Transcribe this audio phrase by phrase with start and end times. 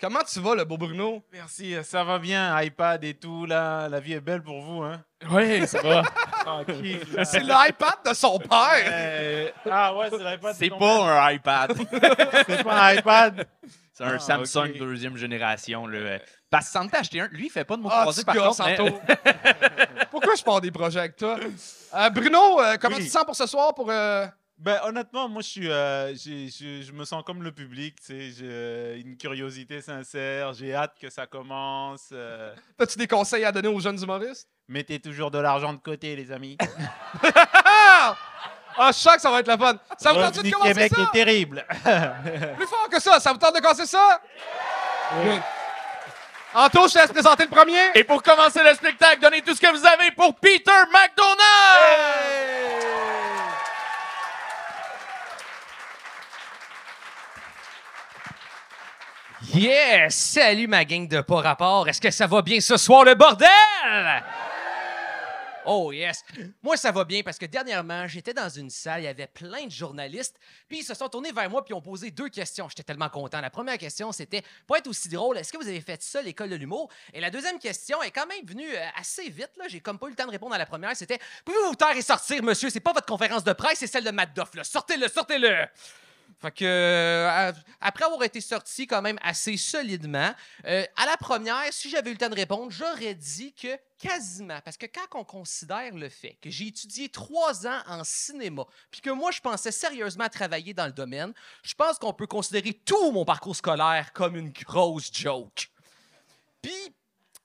[0.00, 1.22] Comment tu vas, le beau Bruno?
[1.30, 3.86] Merci, ça va bien, iPad et tout, là.
[3.88, 5.02] La vie est belle pour vous, hein?
[5.30, 6.02] Oui, ça va.
[6.44, 7.00] Tranquille.
[7.24, 8.82] C'est l'iPad de son père!
[8.86, 10.54] Euh, ah ouais, c'est l'iPad.
[10.58, 11.72] C'est pas un iPad.
[12.46, 13.46] C'est pas un iPad.
[13.92, 15.86] C'est un Ah, Samsung deuxième génération.
[15.86, 16.18] Là.
[16.48, 17.28] Parce que Santa a acheté un.
[17.28, 18.64] Lui, il fait pas de mots Ah, croisés par contre.
[18.64, 18.98] mais- Santo.
[20.10, 21.36] Pourquoi je pars des projets avec toi?
[21.94, 23.02] Euh, Bruno, euh, comment Oui.
[23.02, 23.74] tu te sens pour ce soir?
[23.74, 24.26] Pour, euh,
[24.62, 28.20] Ben, honnêtement, moi, je suis, euh, je, je me sens comme le public, tu sais,
[28.38, 32.10] j'ai euh, une curiosité sincère, j'ai hâte que ça commence.
[32.12, 34.48] euh, As-tu des conseils à donner aux jeunes humoristes?
[34.68, 36.58] mettez toujours de l'argent de côté, les amis.
[38.78, 38.86] Ah!
[38.88, 39.76] Je sens que ça va être la fun.
[39.98, 41.02] Ça vous tente de commencer Québec ça?
[41.02, 41.66] est terrible.
[42.56, 43.18] Plus fort que ça.
[43.20, 44.20] Ça vous tente de commencer ça?
[45.24, 45.38] Oui.
[46.54, 47.90] Anto, je te laisse présenter le premier.
[47.94, 52.79] Et pour commencer le spectacle, donnez tout ce que vous avez pour Peter McDonald!
[59.48, 60.14] Yes!
[60.14, 61.88] Salut ma gang de pas rapport.
[61.88, 63.48] Est-ce que ça va bien ce soir, le bordel?
[65.64, 66.24] Oh yes.
[66.62, 69.66] Moi, ça va bien parce que dernièrement, j'étais dans une salle, il y avait plein
[69.66, 70.36] de journalistes,
[70.68, 72.68] puis ils se sont tournés vers moi puis ont posé deux questions.
[72.68, 73.40] J'étais tellement content.
[73.40, 76.50] La première question, c'était pour être aussi drôle, est-ce que vous avez fait ça, l'école
[76.50, 76.90] de l'humour?
[77.14, 79.50] Et la deuxième question est quand même venue euh, assez vite.
[79.58, 79.66] Là.
[79.68, 80.94] J'ai comme pas eu le temps de répondre à la première.
[80.96, 82.68] C'était pouvez-vous vous taire et sortir, monsieur?
[82.68, 84.54] C'est pas votre conférence de presse, c'est celle de Matt Doff.
[84.54, 84.64] là.
[84.64, 85.66] Sortez-le, sortez-le!
[86.40, 87.52] Fait que, euh,
[87.82, 90.32] après avoir été sorti quand même assez solidement,
[90.64, 94.58] euh, à la première, si j'avais eu le temps de répondre, j'aurais dit que quasiment,
[94.64, 99.02] parce que quand on considère le fait que j'ai étudié trois ans en cinéma, puis
[99.02, 103.12] que moi, je pensais sérieusement travailler dans le domaine, je pense qu'on peut considérer tout
[103.12, 105.70] mon parcours scolaire comme une grosse joke.
[106.62, 106.94] Puis,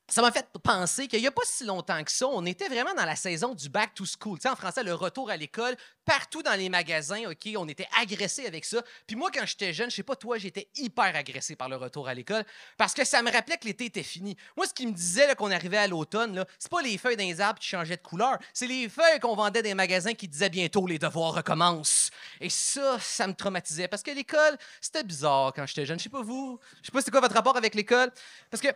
[0.08, 2.94] ça m'a fait penser qu'il n'y a pas si longtemps que ça, on était vraiment
[2.94, 4.38] dans la saison du back to school.
[4.38, 7.88] Tu sais, en français, le retour à l'école, partout dans les magasins, OK, on était
[8.00, 8.84] agressés avec ça.
[9.08, 12.08] Puis moi, quand j'étais jeune, je sais pas toi, j'étais hyper agressé par le retour
[12.08, 12.46] à l'école
[12.78, 14.38] parce que ça me rappelait que l'été était fini.
[14.56, 17.60] Moi, ce qui me disait qu'on arrivait à l'automne, c'est pas les feuilles d'un arbres
[17.60, 20.86] qui changeaient de couleur, c'est les feuilles qu'on vendait dans les magasins qui disaient bientôt
[20.86, 22.12] les devoirs recommencent.
[22.40, 25.98] Et ça, ça me traumatisait parce que l'école, c'était bizarre quand j'étais jeune.
[25.98, 28.12] Je sais pas vous, je sais pas c'est quoi votre rapport avec l'école
[28.52, 28.70] parce que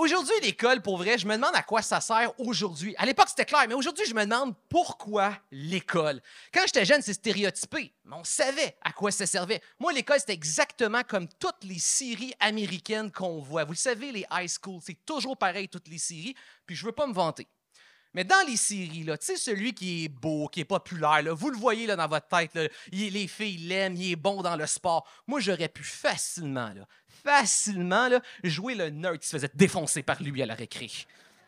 [0.00, 2.94] Aujourd'hui, l'école, pour vrai, je me demande à quoi ça sert aujourd'hui.
[2.96, 6.22] À l'époque, c'était clair, mais aujourd'hui, je me demande pourquoi l'école.
[6.54, 9.60] Quand j'étais jeune, c'est stéréotypé, mais on savait à quoi ça servait.
[9.78, 13.64] Moi, l'école, c'était exactement comme toutes les séries américaines qu'on voit.
[13.64, 16.34] Vous le savez, les high school, c'est toujours pareil, toutes les séries,
[16.64, 17.46] puis je veux pas me vanter.
[18.14, 21.50] Mais dans les séries, tu sais, celui qui est beau, qui est populaire, là, vous
[21.50, 24.56] le voyez là, dans votre tête, là, il- les filles l'aiment, il est bon dans
[24.56, 25.06] le sport.
[25.26, 26.86] Moi, j'aurais pu facilement, là,
[27.24, 30.90] facilement là, jouer le nerd qui se faisait défoncer par lui à la récré.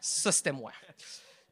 [0.01, 0.73] Ça, c'était moi.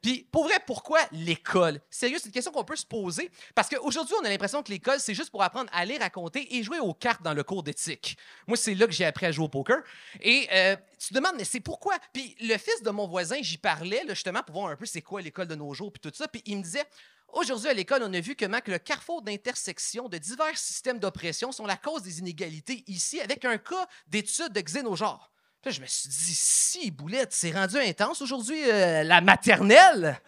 [0.02, 1.80] Puis, pour vrai, pourquoi l'école?
[1.90, 3.30] Sérieux, c'est une question qu'on peut se poser.
[3.54, 6.56] Parce qu'aujourd'hui, on a l'impression que l'école, c'est juste pour apprendre à lire, à compter
[6.56, 8.16] et jouer aux cartes dans le cours d'éthique.
[8.46, 9.82] Moi, c'est là que j'ai appris à jouer au poker.
[10.20, 11.96] Et euh, tu te demandes, mais c'est pourquoi?
[12.12, 15.20] Puis, le fils de mon voisin, j'y parlais, justement, pour voir un peu c'est quoi
[15.20, 16.28] l'école de nos jours, puis tout ça.
[16.28, 16.84] Puis, il me disait,
[17.32, 21.52] Aujourd'hui, à l'école, on a vu comment que le carrefour d'intersection de divers systèmes d'oppression
[21.52, 25.30] sont la cause des inégalités ici, avec un cas d'étude de xénogenre.
[25.62, 30.18] Puis je me suis dit, si, boulette, c'est rendu intense aujourd'hui, euh, la maternelle?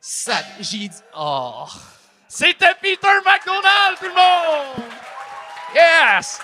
[0.00, 1.64] Ça, j'ai dit, oh,
[2.28, 4.84] C'était Peter McDonald, tout le monde!
[5.74, 6.40] yes!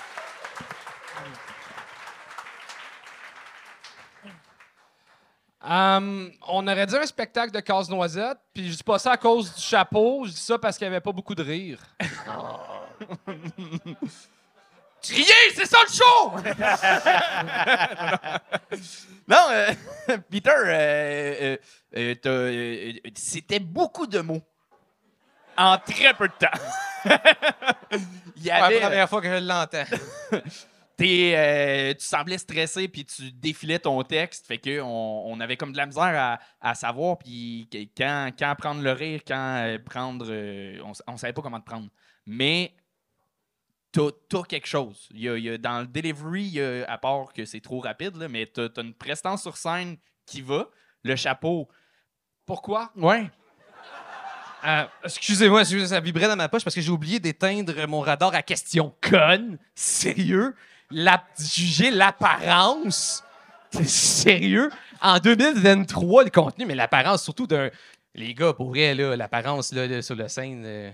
[5.67, 9.51] Hum, on aurait dit un spectacle de casse-noisette, puis je dis pas ça à cause
[9.53, 11.79] du chapeau, je dis ça parce qu'il y avait pas beaucoup de rire.
[15.07, 16.31] Crier, c'est ça le show!
[19.27, 19.71] non, euh,
[20.29, 21.57] Peter, euh,
[21.95, 24.41] euh, c'était beaucoup de mots.
[25.57, 26.47] En très peu de temps.
[28.35, 29.85] Il y la première fois que je l'entends.
[30.97, 34.47] t'es, euh, tu semblais stressé puis tu défilais ton texte.
[34.47, 38.55] Fait que on, on avait comme de la misère à, à savoir puis quand, quand
[38.57, 40.25] prendre le rire, quand euh, prendre.
[40.29, 41.87] euh, on, on savait pas comment te prendre.
[42.25, 42.73] Mais
[44.27, 45.09] t'as, quelque chose.
[45.11, 49.57] Dans le delivery, à part que c'est trop rapide, mais t'as, t'as une prestance sur
[49.57, 50.69] scène qui va.
[51.03, 51.67] Le chapeau.
[52.45, 52.91] Pourquoi?
[52.95, 53.29] Ouais.
[54.65, 58.33] Euh, excusez-moi, excusez, ça vibrait dans ma poche parce que j'ai oublié d'éteindre mon radar
[58.33, 59.59] à question conne.
[59.75, 60.55] Sérieux?
[60.89, 63.23] La, juger l'apparence?
[63.83, 64.71] Sérieux?
[65.01, 67.69] En 2023, le contenu, mais l'apparence surtout d'un.
[68.15, 70.63] Les gars, pour vrai, l'apparence sur la scène.
[70.65, 70.91] euh,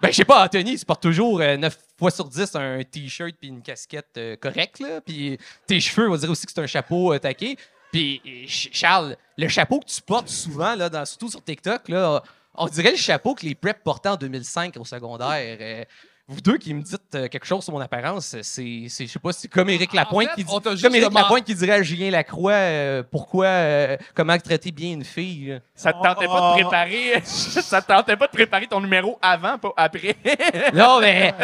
[0.00, 3.34] Ben, je sais pas, Anthony, tu portes toujours euh, 9 fois sur 10 un t-shirt
[3.38, 5.00] puis une casquette euh, correcte, là.
[5.02, 5.36] Puis
[5.66, 7.56] tes cheveux, on dire aussi que c'est un chapeau euh, taqué.
[7.92, 11.88] Puis, euh, Ch- Charles, le chapeau que tu portes souvent, là, dans, surtout sur TikTok,
[11.88, 12.22] là,
[12.54, 15.86] on dirait le chapeau que les preps portaient en 2005 au secondaire.
[16.32, 19.32] Vous deux qui me dites euh, quelque chose sur mon apparence, c'est, je sais pas,
[19.32, 21.72] c'est comme Éric Lapointe fait, qui dit, on comme juste Éric demandé- Lapointe qui dirait
[21.72, 25.48] à Julien Lacroix euh, pourquoi, euh, comment traiter bien une fille.
[25.48, 25.58] là.
[25.74, 26.56] Ça te tentait pas Oh.
[26.56, 27.20] de préparer.
[27.24, 30.14] ça te tentait pas de préparer ton numéro avant, pas après.
[30.72, 31.34] Non, mais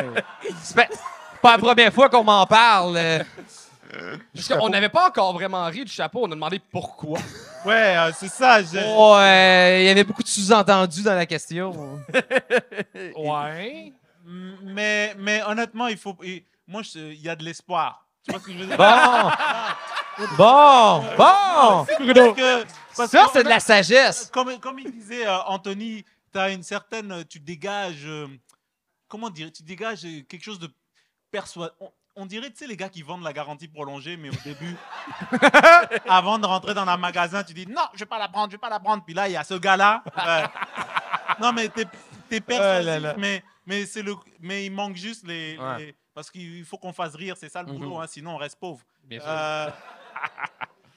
[0.63, 2.97] c'est pas, la première fois qu'on m'en parle.
[2.97, 3.19] euh.
[4.35, 6.21] Parce qu'on n'avait pas encore vraiment ri du chapeau.
[6.23, 7.19] On a demandé pourquoi.
[7.65, 8.63] Ouais, euh, c'est ça.
[8.63, 11.99] j'ai- Ouais, il y avait beaucoup de sous-entendus dans la question.
[13.17, 13.93] Ouais.
[14.29, 16.17] Mais, mais honnêtement, il faut.
[16.67, 18.07] Moi, je- il y a de l'espoir.
[18.25, 18.77] Tu vois ce que je veux dire?
[18.77, 19.31] Bon!
[20.39, 21.01] Bon!
[21.19, 21.85] Bon!
[21.85, 22.65] Parce que,
[22.97, 24.31] parce Ça, que c'est de la sagesse.
[24.33, 27.13] Comme, comme il disait euh, Anthony, tu as une certaine.
[27.13, 28.07] euh, Tu dégages.
[28.07, 28.27] euh,
[29.09, 30.71] comment dire Tu dégages euh, quelque chose de
[31.31, 31.75] persuadant.
[31.81, 34.75] On, on dirait, tu sais, les gars qui vendent la garantie prolongée, mais au début,
[36.09, 38.53] avant de rentrer dans un magasin, tu dis non, je vais pas la prendre, je
[38.57, 39.05] vais pas la prendre.
[39.05, 40.03] Puis là, il y a ce gars-là.
[40.17, 40.45] ouais.
[41.43, 41.85] Non, mais t'es
[42.31, 43.15] es persuasif, là là.
[43.19, 45.59] mais, mais, c'est le, mais il manque juste les.
[45.59, 45.79] Ouais.
[45.79, 48.01] les- parce qu'il faut qu'on fasse rire, c'est ça le boulot, Mhm.
[48.03, 48.81] hein, sinon on reste pauvre.
[49.05, 49.29] Bien sûr.
[49.37, 49.71] Euh,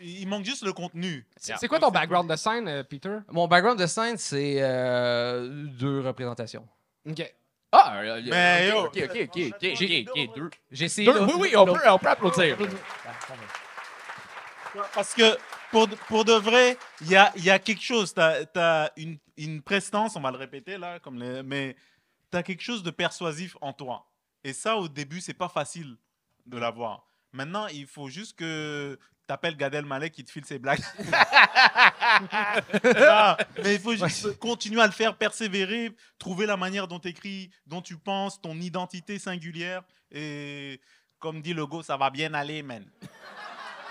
[0.02, 1.28] il manque juste le contenu.
[1.36, 3.18] C'est c'est quoi ton background de scène, euh, Peter?
[3.30, 6.66] Mon background de scène, c'est euh, deux représentations.
[7.06, 7.34] OK.
[7.74, 9.04] Ah, euh, Mais ok, yo.
[9.04, 10.50] ok, ok, ok, ok, ok, ok, deux.
[10.72, 11.12] J'ai essayé.
[11.12, 12.58] Deux, Oui, oui, on peut, on peut applaudir.
[14.94, 15.38] Parce que
[15.72, 18.14] pour, de- pour de vrai, il y a, il y a quelque chose.
[18.14, 21.76] Tu as, une, une prestance, on va le répéter là, comme les- mais
[22.32, 24.10] tu as quelque chose de persuasif en toi.
[24.44, 25.98] Et ça, au début, c'est pas facile
[26.46, 27.06] de l'avoir.
[27.32, 28.98] Maintenant, il faut juste que
[29.28, 30.82] tu appelles Gad Elmaleh qui te file ses blagues.
[32.84, 37.08] Non, mais il faut juste continuer à le faire, persévérer, trouver la manière dont tu
[37.08, 39.84] écris, dont tu penses, ton identité singulière.
[40.12, 40.82] Et
[41.20, 42.86] comme dit Legault, ça va bien aller, man.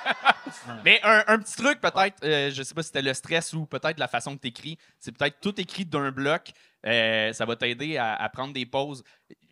[0.84, 3.66] Mais un, un petit truc, peut-être, euh, je sais pas si c'était le stress ou
[3.66, 6.52] peut-être la façon que tu écris, c'est peut-être tout écrit d'un bloc.
[6.86, 9.02] Euh, ça va t'aider à, à prendre des pauses.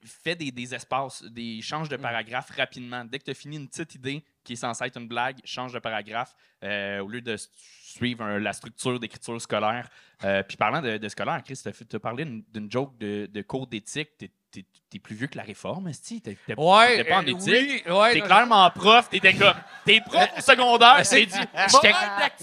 [0.04, 3.04] Fais des, des espaces, des change de paragraphe rapidement.
[3.04, 5.72] Dès que tu as fini une petite idée qui est censée être une blague, change
[5.72, 7.36] de paragraphe euh, au lieu de
[7.82, 9.88] suivre un- la structure d'écriture scolaire.
[10.22, 13.66] Euh, puis parlant de, de scolaire, Chris, tu as parlé d'une- joke de, de cours
[13.66, 14.10] d'éthique.
[14.88, 16.20] T'es es, plus vieux que la réforme, esti.
[16.22, 17.84] T'es t'es- Ouais, t'étais pas en euh, éthique?
[17.86, 19.54] oui, ouais, T'es clairement prof, t'étais comme.
[19.84, 21.38] T'es prof au secondaire, c'est- c'est dit.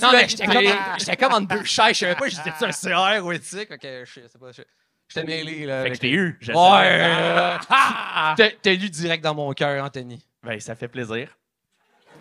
[0.01, 0.73] Non, mais j'étais comme, d'actualité.
[0.99, 1.93] j'étais comme en deux chaises.
[1.93, 3.71] Je savais pas, j'étais un CR ou éthique?
[3.71, 4.51] Ok, je sais pas.
[4.51, 4.61] je-
[5.09, 5.83] J'étais mêlé, là.
[5.83, 6.37] Fait que je t'ai eu.
[6.41, 6.57] je Ouais.
[6.57, 8.35] euh, Ah!
[8.37, 10.25] T'as lu direct dans mon cœur, Anthony.
[10.41, 11.29] Ben, ça fait plaisir.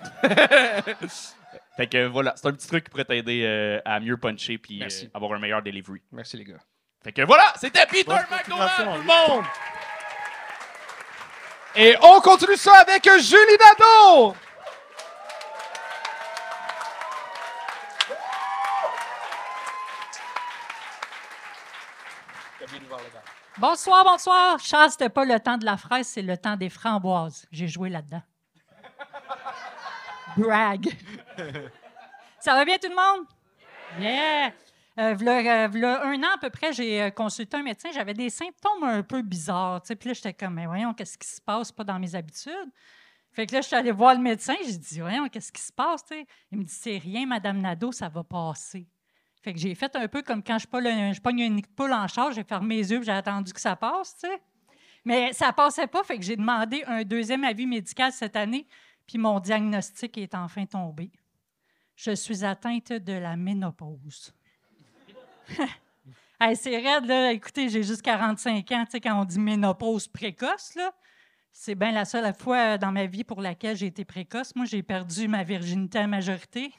[1.76, 4.82] fait que voilà, c'est un petit truc qui pourrait t'aider euh, à mieux puncher puis
[4.82, 6.00] euh, avoir un meilleur delivery.
[6.10, 6.60] Merci, les gars.
[7.02, 9.44] Fait que voilà, c'était Peter McDonald, tout le monde!
[11.74, 14.36] Et on continue ça avec Julie Nadeau!
[23.58, 24.58] Bonsoir, bonsoir.
[24.58, 27.46] Charles, c'était pas le temps de la fraise, c'est le temps des framboises.
[27.50, 28.22] J'ai joué là-dedans.
[30.36, 30.88] Brag.
[32.38, 33.26] Ça va bien tout le monde?
[34.00, 34.52] Yeah!
[34.98, 37.90] Euh, euh, un an à peu près, j'ai euh, consulté un médecin.
[37.92, 39.82] J'avais des symptômes un peu bizarres.
[39.82, 41.72] Puis là, j'étais comme, mais voyons, qu'est-ce qui se passe?
[41.72, 42.70] Pas dans mes habitudes?
[43.30, 44.54] Fait que là, je suis allée voir le médecin.
[44.64, 46.04] J'ai dit, voyons, qu'est-ce qui se passe?
[46.50, 48.86] Il me dit, c'est rien, Madame Nadeau, ça va passer.
[49.42, 52.06] Fait que j'ai fait un peu comme quand je pogne, je pogne une poule en
[52.06, 54.24] charge, j'ai fermé les yeux j'ai attendu que ça passe.
[55.04, 58.68] Mais ça passait pas, fait que j'ai demandé un deuxième avis médical cette année,
[59.04, 61.10] puis mon diagnostic est enfin tombé.
[61.96, 64.32] Je suis atteinte de la ménopause.
[66.44, 67.30] Hey, c'est raide, là.
[67.30, 70.92] Écoutez, j'ai juste 45 ans, tu sais, quand on dit ménopause précoce, là.
[71.52, 74.52] C'est bien la seule fois dans ma vie pour laquelle j'ai été précoce.
[74.56, 76.74] Moi, j'ai perdu ma virginité à majorité.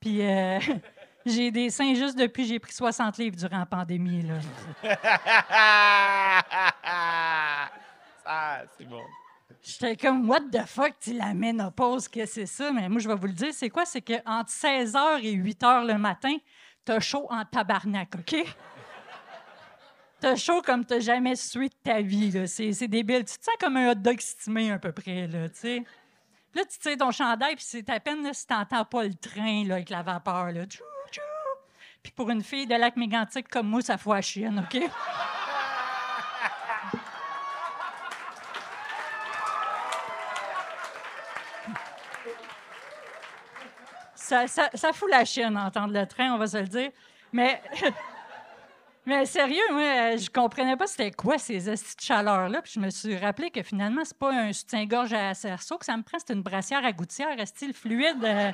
[0.00, 0.58] Puis euh,
[1.26, 4.22] j'ai des seins juste depuis que j'ai pris 60 livres durant la pandémie.
[4.22, 4.38] Là.
[8.32, 9.02] Ah, c'est bon.
[9.60, 12.70] J'étais comme, what the fuck, tu la ménopause, que c'est ça?
[12.70, 13.84] Mais moi, je vais vous le dire, c'est quoi?
[13.84, 16.36] C'est qu'entre 16h et 8h le matin,
[16.90, 18.44] t'as chaud en tabarnak, OK?
[20.18, 22.48] T'as chaud comme t'as jamais sué de ta vie, là.
[22.48, 23.24] C'est, débile.
[23.24, 25.84] Tu te sens comme un hot dog stimé, à peu près, là, tu sais.
[26.52, 29.64] Là, tu tires ton chandail, puis c'est à peine là, si t'entends pas le train,
[29.66, 30.62] là, avec la vapeur, là.
[32.02, 34.82] Puis pour une fille de lac mégantic comme moi, ça fout à chienne, OK?
[44.46, 46.90] Ça, fout la chienne entendre le train, on va se le dire.
[47.32, 47.62] Mais,
[49.06, 52.62] mais sérieux, moi, euh, je comprenais pas c'était quoi ces estis de chaleur-là.
[52.62, 55.96] Puis je me suis rappelé que finalement, c'est pas un soutien-gorge à cerceau que ça
[55.96, 58.24] me prend, c'est une brassière à gouttière, est le fluide.
[58.24, 58.52] euh,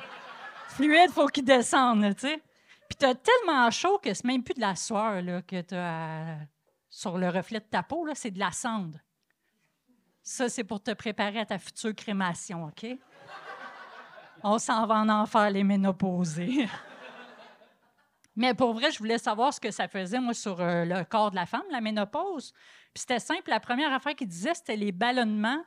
[0.69, 2.41] fluide, faut qu'il descende, tu sais.
[2.89, 6.37] Puis t'as tellement chaud que c'est même plus de la sueur là, que t'as à-
[6.89, 8.97] sur le reflet de ta peau, là, c'est de la cendre.
[10.23, 12.85] Ça, c'est pour te préparer à ta future crémation, OK?
[14.43, 16.67] On s'en va en enfer, les ménopausés.
[18.35, 21.31] Mais pour vrai, je voulais savoir ce que ça faisait, moi, sur euh, le corps
[21.31, 22.51] de la femme, la ménopause.
[22.93, 23.49] Puis c'était simple.
[23.49, 25.63] La première affaire qu'il disait, c'était les ballonnements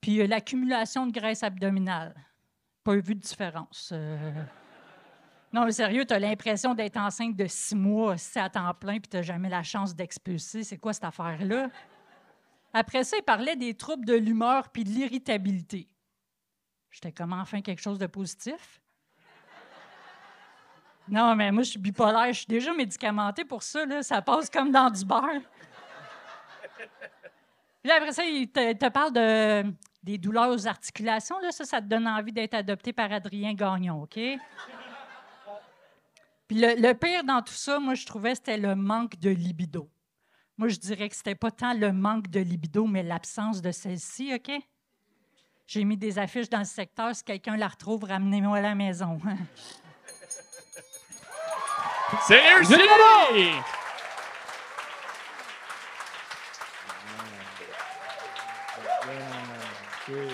[0.00, 2.14] puis euh, l'accumulation de graisse abdominale.
[2.84, 3.90] Pas vu de différence.
[3.92, 4.32] euh.
[5.52, 8.98] Non, mais sérieux, tu as l'impression d'être enceinte de six mois, c'est à temps plein,
[9.00, 10.62] puis tu n'as jamais la chance d'expulser.
[10.62, 11.70] C'est quoi cette affaire-là?
[12.74, 15.88] Après ça, il parlait des troubles de l'humeur puis de l'irritabilité.
[16.90, 18.80] J'étais comme enfin quelque chose de positif.
[21.10, 22.32] Non, mais moi, je suis bipolaire.
[22.32, 23.84] Je suis déjà médicamentée pour ça.
[23.86, 24.02] Là.
[24.02, 25.42] Ça passe comme dans du beurre.
[27.82, 31.38] Puis après ça, il te, te parle de, des douleurs aux articulations.
[31.40, 31.50] Là.
[31.50, 34.18] Ça, ça te donne envie d'être adopté par Adrien Gagnon, OK?
[36.48, 39.90] Puis le, le pire dans tout ça, moi, je trouvais, c'était le manque de libido.
[40.56, 44.34] Moi, je dirais que c'était pas tant le manque de libido, mais l'absence de celle-ci,
[44.34, 44.50] OK?
[45.68, 47.14] J'ai mis des affiches dans le secteur.
[47.14, 49.20] Si quelqu'un la retrouve, ramenez-moi à la maison.
[52.26, 52.74] C'est réussi!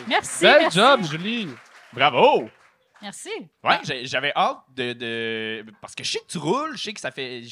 [0.07, 0.45] Merci.
[0.45, 0.79] Bel merci.
[0.79, 1.49] job, Julie.
[1.93, 2.49] Bravo!
[3.04, 3.28] Merci.
[3.62, 7.00] Ouais, j'avais hâte de, de- Parce que je sais que tu roules, je sais que
[7.00, 7.42] ça fait.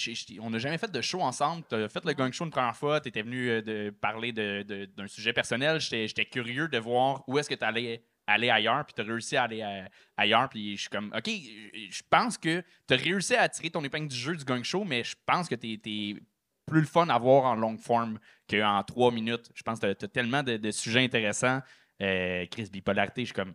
[0.41, 1.63] on n'a jamais fait de show ensemble.
[1.69, 4.33] Tu as fait le gang show une première fois, tu étais venu euh, de parler
[4.33, 5.79] de- de- d'un sujet personnel.
[5.79, 9.37] J'étais curieux de voir où est-ce que tu allais aller ailleurs, puis tu as réussi
[9.37, 10.49] à aller à- ailleurs.
[10.49, 14.09] Puis je suis comme, OK, je pense que tu as réussi à tirer ton épingle
[14.09, 16.17] du jeu du gang show, mais je pense que tu es,
[16.65, 18.19] plus le fun à voir en longue forme
[18.49, 19.51] qu'en trois minutes.
[19.55, 21.61] Je pense que tu as, tellement de, de sujets intéressants.
[22.01, 23.53] Euh, Chris Bipolarité, je suis comme,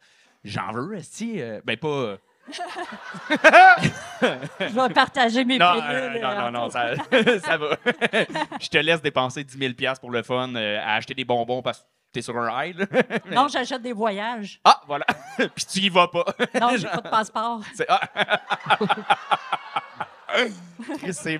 [0.47, 2.17] j'en veux, si Ben pas.
[4.59, 5.89] Je vais partager mes Non, pilules.
[5.91, 7.77] euh, non, non, non, euh, ça, ça va.
[8.61, 11.79] je te laisse dépenser 10 000 pour le fun euh, à acheter des bonbons parce
[11.79, 12.77] que t'es sur un high.
[12.77, 12.85] là.
[13.31, 14.61] Non, j'achète des voyages.
[14.63, 15.05] Ah, voilà.
[15.37, 16.23] Puis tu y vas pas.
[16.59, 17.61] Non, j'ai pas de passeport.
[17.75, 17.99] C'est ah.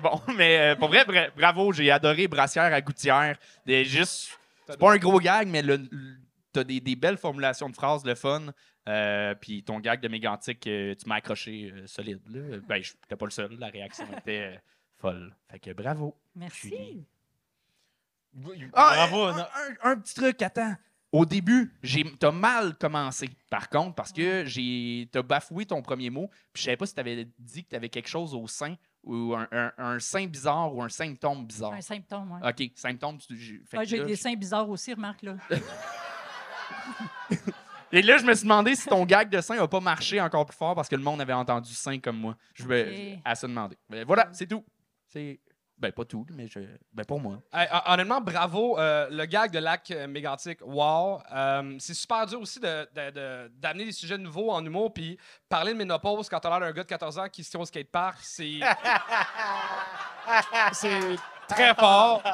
[0.02, 0.20] Bon.
[0.36, 3.36] Mais euh, pour vrai, bra- bravo, j'ai adoré Brassière à Gouttière.
[3.64, 6.16] Des- juste, c'est pas un gros gag, mais le, le-
[6.52, 8.42] t'as des, des belles formulations de phrases, le fun.
[8.88, 12.20] Euh, puis ton gag de mégantique, euh, tu m'as accroché euh, solide.
[12.28, 12.58] Là.
[12.66, 13.56] Ben, je t'es pas le seul.
[13.58, 14.58] La réaction était euh,
[14.96, 15.34] folle.
[15.50, 16.16] Fait que bravo.
[16.34, 16.68] Merci.
[16.70, 17.06] Julie.
[18.72, 19.42] Ah, Bravo, non.
[19.42, 20.74] Un, un- un petit truc, attends.
[21.10, 21.72] Au début,
[22.20, 26.64] t'as mal commencé, par contre, parce que j'ai, t'as bafoué ton premier mot, puis je
[26.64, 29.98] savais pas si t'avais dit que t'avais quelque chose au sein, ou un, un- un
[30.00, 31.72] sein bizarre, ou un symptôme bizarre.
[31.72, 32.48] Un symptôme, oui.
[32.50, 33.16] OK, symptôme.
[33.18, 35.36] tu- j'ai- fait Ouais, que j'ai des seins bizarres aussi, remarque, là.
[37.92, 40.46] Et là, je me suis demandé si ton gag de sein n'a pas marché encore
[40.46, 42.36] plus fort parce que le monde avait entendu sein comme moi.
[42.54, 43.76] Je vais à se demander.
[43.88, 44.64] Mais voilà, c'est tout.
[45.06, 45.40] C'est.
[45.78, 46.58] Ben, pas tout, mais je...
[46.92, 47.38] ben, pour moi.
[47.52, 48.76] Hey, honnêtement, bravo.
[48.80, 51.20] Euh, le gag de lac euh, mégantique, wow.
[51.32, 54.92] Euh, c'est super dur aussi de- de- de- d'amener des sujets nouveaux en humour.
[54.92, 55.16] Puis
[55.48, 57.64] parler de ménopause quand t'as l'air d'un gars de 14 ans qui se tient au
[57.64, 58.58] skatepark, c'est.
[60.72, 61.16] c'est
[61.48, 62.24] très fort.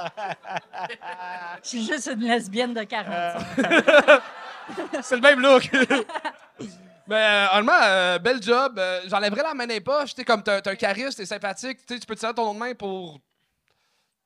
[1.62, 3.44] Je suis juste une lesbienne de 40 ans.
[5.02, 5.70] C'est le même look.
[7.06, 8.78] Mais euh, honnêtement, euh, bel job.
[8.78, 10.14] Euh, J'enlèverais la main des poches.
[10.14, 11.84] Sais, comme t'as un charisme, t'es sympathique.
[11.86, 13.20] Tu sais, tu peux tirer ton nom de main pour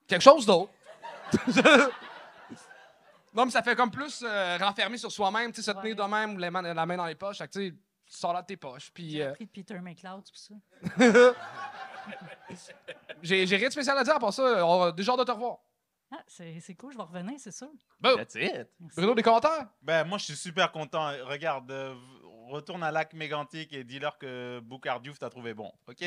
[0.06, 0.70] quelque chose d'autre.
[3.34, 5.94] non, mais ça fait comme plus euh, renfermer sur soi-même, se tenir Ouais.
[5.94, 7.38] de même, mains- la main dans les poches.
[7.38, 7.76] Fait que, tu
[8.06, 8.90] sors là de tes poches.
[8.94, 10.54] Puis J'ai euh, de Peter McLeod, tout ça.
[13.22, 14.64] j'ai rien de spécial à dire à part ça.
[14.64, 15.58] On déjà hâte de te revoir.
[16.10, 17.68] Ah, c'est c'est cool, je vais revenir, c'est sûr.
[18.00, 18.66] Bon, That's it.
[18.96, 19.68] Bruno, des commentaires?
[19.82, 21.10] Ben, moi, je suis super content.
[21.24, 21.94] Regarde, euh,
[22.48, 25.70] retourne à Lac Mégantic et dis-leur que Boucard Diouf t'a trouvé bon.
[25.86, 25.98] OK?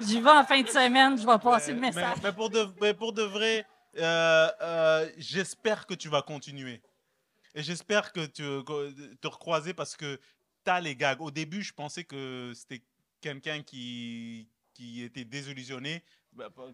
[0.00, 2.18] J'y vais en fin de semaine, je vais passer le Mais, message.
[2.22, 3.66] mais pour, de, mais pour de vrai,
[3.98, 6.82] euh, euh, j'espère que tu vas continuer.
[7.54, 8.42] Et j'espère que tu
[9.20, 10.20] te recroiser parce que
[10.64, 11.20] tu as les gags.
[11.20, 12.82] Au début, je pensais que c'était
[13.20, 16.04] quelqu'un qui, qui était désillusionné,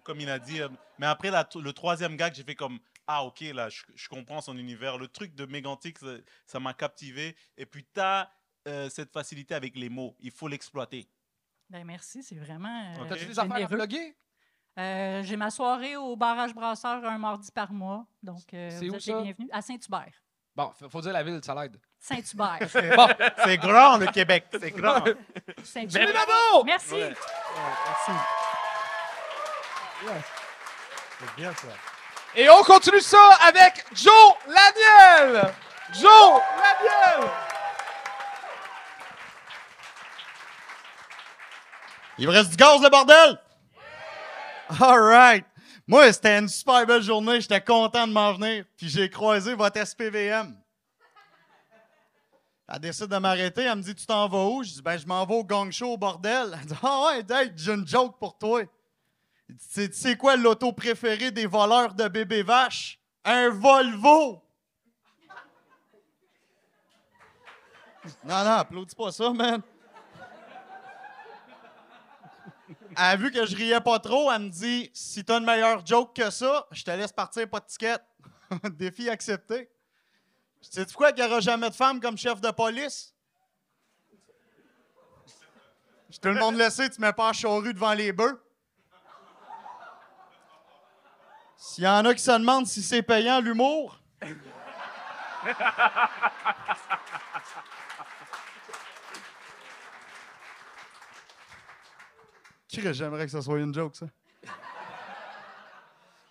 [0.03, 0.61] comme il a dit.
[0.61, 0.69] euh,
[0.99, 4.41] Mais après la- le troisième gag, j'ai fait comme Ah, ok, là, je, je comprends
[4.41, 4.97] son univers.
[4.97, 7.37] Le truc de Mégantic, ça- ça m'a captivé.
[7.59, 8.31] Et puis, tu as
[8.89, 10.17] cette facilité avec les mots.
[10.21, 11.07] Il faut l'exploiter.
[11.69, 12.95] Ben merci, c'est vraiment.
[12.99, 14.17] euh, T'as-tu des affaires à vlogger?
[14.79, 18.07] Euh, J'ai ma soirée au barrage brasseur un mardi par mois.
[18.23, 19.17] Donc, euh, C'est vous où êtes ça?
[19.19, 19.49] les bienvenus.
[19.53, 20.13] À Saint-Hubert.
[20.57, 21.79] Bon, faut, faut dire la ville, ça l'aide.
[21.99, 22.59] Saint-Hubert.
[22.97, 23.09] Bon,
[23.45, 24.47] C'est grand, le Québec.
[24.51, 25.05] C'est grand.
[25.65, 26.13] Saint-Hubert.
[26.13, 26.65] bravo!
[26.65, 26.95] Merci.
[30.07, 31.69] C'est bien ça.
[32.37, 34.13] Et on continue ça avec Joe
[34.47, 35.55] Laniel!
[35.93, 37.31] Joe Laniel!
[42.19, 43.41] Il vous reste du gaz, le bordel?
[44.81, 45.45] All right.
[45.87, 47.41] Moi, c'était une super belle journée.
[47.41, 48.65] J'étais content de m'en venir.
[48.77, 50.57] Puis j'ai croisé votre SPVM.
[52.69, 53.63] Elle décide de m'arrêter.
[53.63, 54.63] Elle me dit Tu t'en vas où?
[54.63, 56.57] Je dis Ben, je m'en vais au gang show au bordel.
[56.59, 58.63] Elle dit Ah ouais, Dave, j'ai une joke pour toi.
[59.49, 64.43] Tu sais- quoi l'auto préféré des voleurs de bébé vache Un Volvo.
[68.25, 69.63] Non, non, applaudis pas ça, man.
[72.69, 74.31] Elle a vu que je riais pas trop.
[74.31, 77.61] Elle me dit Si t'as une meilleure joke que ça, je te laisse partir, pas
[77.61, 77.99] de ticket.
[78.71, 79.71] Défi accepté.
[80.61, 83.15] Sais-tu quoi qu'il n'y aura jamais de femme comme chef de police?
[86.23, 88.41] Tout le monde le sait, tu mets pas à charrue devant les bœufs.
[91.57, 93.99] S'il y en a qui se demandent si c'est payant l'humour.
[102.93, 104.07] J'aimerais que ce soit une joke, ça?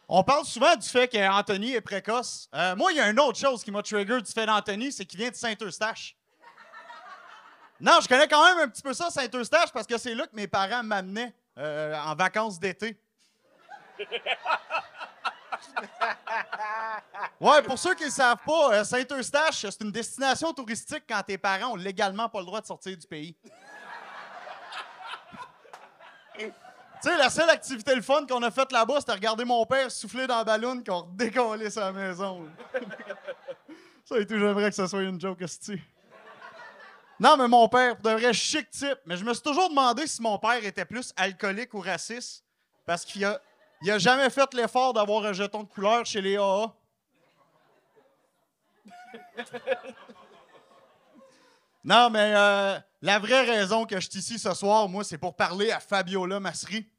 [0.08, 2.48] On parle souvent du fait qu'Anthony est précoce.
[2.54, 5.06] Euh, moi, il y a une autre chose qui m'a trigger du fait d'Anthony, c'est
[5.06, 6.16] qu'il vient de Saint-Eustache.
[7.80, 10.36] Non, je connais quand même un petit peu ça, Saint-Eustache, parce que c'est là que
[10.36, 13.00] mes parents m'amenaient euh, en vacances d'été.
[17.40, 21.38] Ouais, pour ceux qui ne savent pas, euh, Saint-Eustache, c'est une destination touristique quand tes
[21.38, 23.36] parents ont légalement pas le droit de sortir du pays.
[26.38, 26.50] Tu
[27.02, 30.26] sais, la seule activité le fun qu'on a faite là-bas, c'était regarder mon père souffler
[30.26, 32.48] dans la ballon qu'on redécollait sa maison.
[34.06, 35.82] ça et tout, j'aimerais que ce soit une joke, esti.
[37.20, 39.00] Non, mais mon père, pour de vrai, chic type.
[39.06, 42.44] Mais je me suis toujours demandé si mon père était plus alcoolique ou raciste.
[42.86, 43.40] Parce qu'il a,
[43.84, 46.74] il a jamais fait l'effort d'avoir un jeton de couleur chez les AA.
[51.86, 55.36] Non, mais euh, la vraie raison que je suis ici ce soir, moi, c'est pour
[55.36, 56.90] parler à Fabiola Massery.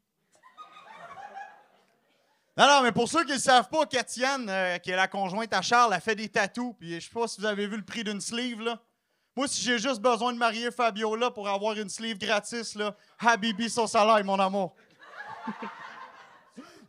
[2.55, 5.51] Non, non, mais pour ceux qui ne savent pas, Katiane, euh, qui est la conjointe
[5.53, 6.75] à Charles, a fait des tatous.
[6.77, 8.79] Puis je sais pas si vous avez vu le prix d'une sleeve, là.
[9.35, 13.71] Moi, si j'ai juste besoin de marier Fabiola pour avoir une sleeve gratis, là, Habibi
[13.71, 14.75] son salaire, mon amour.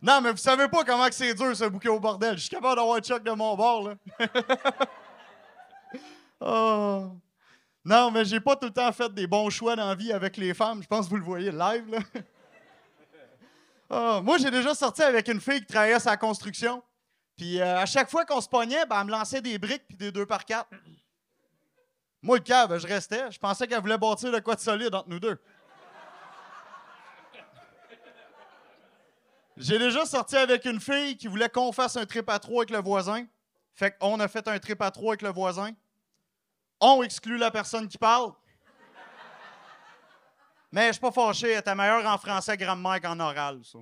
[0.01, 2.35] Non, mais vous savez pas comment c'est dur, ce bouquet au bordel.
[2.35, 3.95] Je suis capable d'avoir choc de mon bord, là.
[6.41, 7.11] oh.
[7.83, 10.37] Non, mais j'ai pas tout le temps fait des bons choix dans la vie avec
[10.37, 10.83] les femmes.
[10.83, 11.99] Je pense que vous le voyez live, là.
[13.89, 16.83] Ah, moi, j'ai déjà sorti avec une fille qui travaillait la construction.
[17.37, 19.95] Puis euh, à chaque fois qu'on se pognait, ben, elle me lançait des briques puis
[19.95, 20.69] des deux par quatre.
[22.21, 23.31] Moi, le cave, je restais.
[23.31, 25.39] Je pensais qu'elle voulait bâtir de quoi de solide entre nous deux.
[29.59, 32.69] J'ai déjà sorti avec une fille qui voulait qu'on fasse un trip à trois avec
[32.69, 33.25] le voisin.
[33.73, 35.71] Fait qu'on a fait un trip à trois avec le voisin.
[36.79, 38.33] On exclut la personne qui parle.
[40.71, 43.79] Mais je suis pas fâché, elle était meilleure en français grammaire qu'en oral, ça.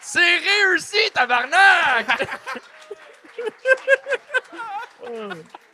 [0.00, 2.28] C'est réussi, tabarnak!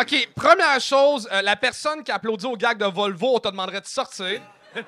[0.00, 3.80] OK, première chose, euh, la personne qui applaudit au gag de Volvo, on te demanderait
[3.80, 4.40] de sortir.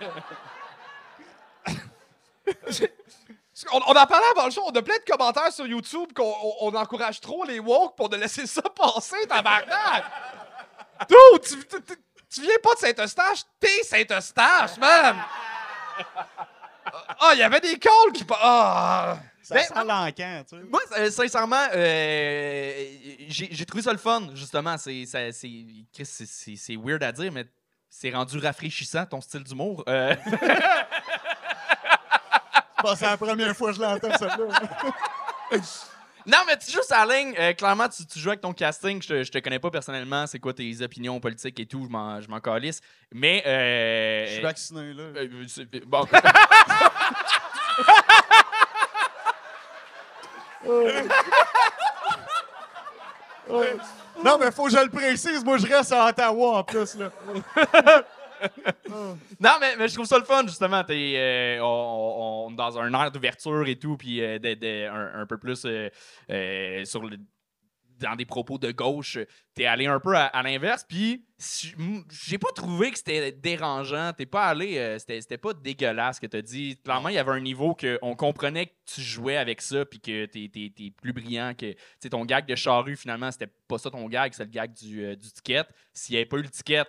[3.72, 6.24] on, on en parlait avant le show, on a plein de commentaires sur YouTube qu'on
[6.42, 10.04] on- on encourage trop les woke pour de laisser ça passer, tabarnak!
[11.08, 11.82] Dude, tu, tu-
[12.30, 15.16] tu- viens pas de Saint-Eustache, t'es Saint-Eustache, man!
[17.20, 18.24] Ah, il y avait des calls qui...
[18.40, 19.16] Ah!
[19.48, 20.62] Ça Ben, sent l'encan, tu sais.
[20.68, 22.84] Moi, euh, sincèrement, euh,
[23.28, 24.76] j'ai trouvé ça le fun, justement.
[24.76, 25.06] C'est
[26.76, 27.46] weird à dire, mais
[27.88, 29.82] c'est rendu rafraîchissant, ton style d'humour.
[29.88, 30.14] Euh,
[32.94, 34.60] c'est la première fois que je l'entends, celle-là.
[36.26, 37.34] non, mais tu joues sa ligne.
[37.38, 39.00] euh, clairement, tu, tu joues avec ton casting.
[39.00, 40.26] Je te, je te connais pas personnellement.
[40.26, 41.84] C'est quoi tes opinions politiques et tout.
[41.86, 42.82] Je m'en- je m'en calisse.
[43.14, 43.42] Mais.
[43.46, 45.04] euh, Je suis vacciné, là.
[45.04, 45.46] euh,
[45.86, 46.06] bon.
[54.24, 55.44] Non, mais faut que je le précise.
[55.44, 57.10] Moi, je reste à Ottawa, en plus, là.
[59.40, 60.84] Non, mais, mais je trouve ça le fun, justement.
[60.84, 64.38] T'es, euh, on, on- dans un air d'ouverture et tout, puis euh,
[65.12, 65.88] un peu plus euh,
[66.30, 67.16] euh, sur le-
[67.98, 69.18] dans des propos de gauche.
[69.54, 71.24] T'es allé un peu à, à l'inverse, puis
[72.10, 74.12] j'ai pas trouvé que c'était dérangeant.
[74.16, 76.78] T'es pas allé, euh, c'était, c'était pas dégueulasse ce que t'as dit.
[76.84, 80.00] Clairement, il y avait un niveau que on comprenait que tu jouais avec ça, puis
[80.00, 81.74] que t'es, t'es- t'es plus brillant que.
[82.00, 85.04] Tu ton gag de charrue, finalement, c'était pas ça ton gag, c'est le gag du,
[85.04, 85.64] euh, du ticket.
[85.92, 86.84] S'il n'y avait pas eu le ticket,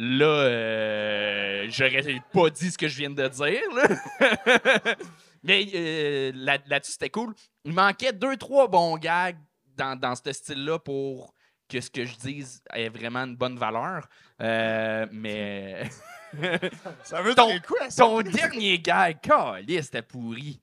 [0.00, 3.60] Là, euh, j'aurais pas dit ce que je viens de dire.
[3.74, 4.94] là.
[5.42, 7.34] Mais euh, là- là-dessus, c'était cool.
[7.64, 9.36] Il manquait deux, trois bons gags
[9.78, 11.32] dans, dans ce style-là pour
[11.68, 14.06] que ce que je dise ait vraiment une bonne valeur.
[14.40, 15.88] Euh, mais
[17.04, 18.04] Ça veut Ton- dire quoi, ça?
[18.04, 20.60] ton dernier gag, caliste, c'était pourri.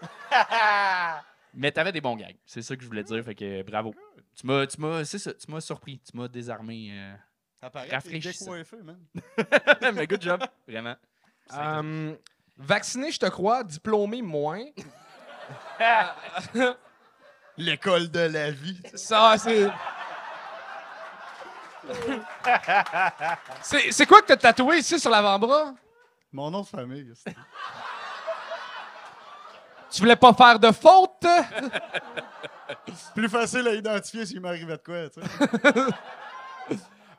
[1.54, 2.36] mais t'avais des bons gags.
[2.46, 3.24] C'est ça que je voulais dire.
[3.24, 3.94] Fait que bravo.
[4.36, 6.00] Tu m'as, tu m'as, c'est ça, tu m'as surpris.
[6.08, 6.90] Tu m'as désarmé.
[6.92, 7.14] euh.
[7.60, 8.52] Ça paraît rafraîchissant.
[8.84, 8.98] man.
[9.94, 10.40] mais good job.
[10.68, 10.94] Vraiment.
[11.54, 12.14] Euh,
[12.56, 13.64] vacciné, je te crois.
[13.64, 14.64] Diplômé, moins.
[17.58, 18.80] L'école de la vie.
[18.94, 19.68] Ça, c'est.
[23.62, 25.74] c'est, c'est quoi que t'as tatoué ici sur l'avant-bras?
[26.32, 27.12] Mon nom de famille.
[27.14, 27.34] c'est-
[29.90, 31.24] Tu voulais pas faire de faute?
[33.14, 35.26] Plus facile à identifier s'il m'arrivait de quoi, tu sais.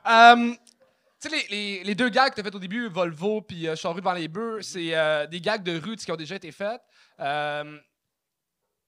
[0.06, 0.52] Euh,
[1.20, 3.74] tu sais, les, les- les deux gags que t'as fait au début, Volvo puis euh,
[3.74, 6.36] Charrue devant les bœufs, c'est euh, des gags de rue tu sais, qui ont déjà
[6.36, 6.80] été faits.
[7.18, 7.76] Euh,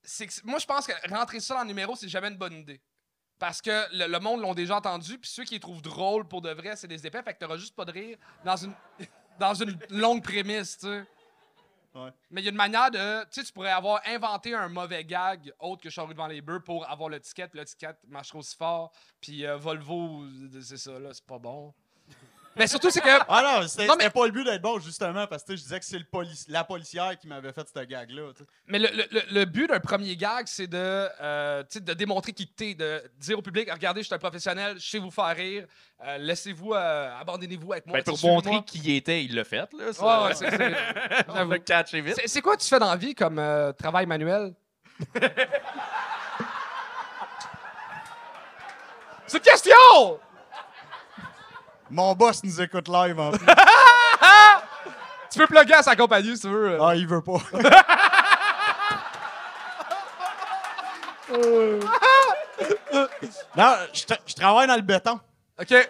[0.02, 2.54] c'est que- moi, je pense que rentrer ça dans le numéro, c'est jamais une bonne
[2.54, 2.80] idée.
[3.38, 6.42] Parce que le, le monde l'ont déjà entendu, puis ceux qui les trouvent drôles pour
[6.42, 8.74] de vrai, c'est des épais, fait que t'auras juste pas de rire dans une,
[9.40, 11.04] dans une longue prémisse, tu sais.
[11.94, 12.10] Ouais.
[12.30, 13.24] Mais il y a une manière de.
[13.24, 16.60] Tu sais, tu pourrais avoir inventé un mauvais gag autre que Charrue devant les bœufs
[16.64, 17.94] pour avoir le ticket, puis le ticket
[18.34, 18.92] aussi fort.
[19.20, 20.24] Puis euh, Volvo,
[20.62, 21.74] c'est ça, là, c'est pas bon.
[22.56, 23.08] Mais surtout, c'est que.
[23.28, 25.84] Ah non, c'était mais- pas le but d'être bon, justement, parce que je disais que
[25.86, 28.30] c'est le polici- la policière qui m'avait fait cette gag-là.
[28.66, 32.32] Mais le, le- le- but d'un premier gag, c'est de, euh, tu sais, de démontrer
[32.32, 35.34] qui t'es, de dire au public regardez, je suis un professionnel, je sais vous faire
[35.34, 35.66] rire,
[36.04, 37.98] euh, laissez-vous, euh, abandonnez-vous avec moi.
[37.98, 39.72] Ben, pour montrer qui il était, il l'a fait.
[39.72, 40.04] Là, ça.
[40.22, 40.50] Ouais, ouais, c'est-
[42.28, 44.52] c'est- quoi tu fais dans la vie comme euh, travail manuel?
[49.26, 50.20] c'est une question!
[51.92, 53.46] Mon boss nous écoute live en plus.
[55.30, 56.78] Tu peux plugger à sa compagnie si tu veux.
[56.82, 57.38] Ah, il veut pas.
[63.56, 65.18] non, je tra- je travaille dans le béton.
[65.60, 65.88] OK.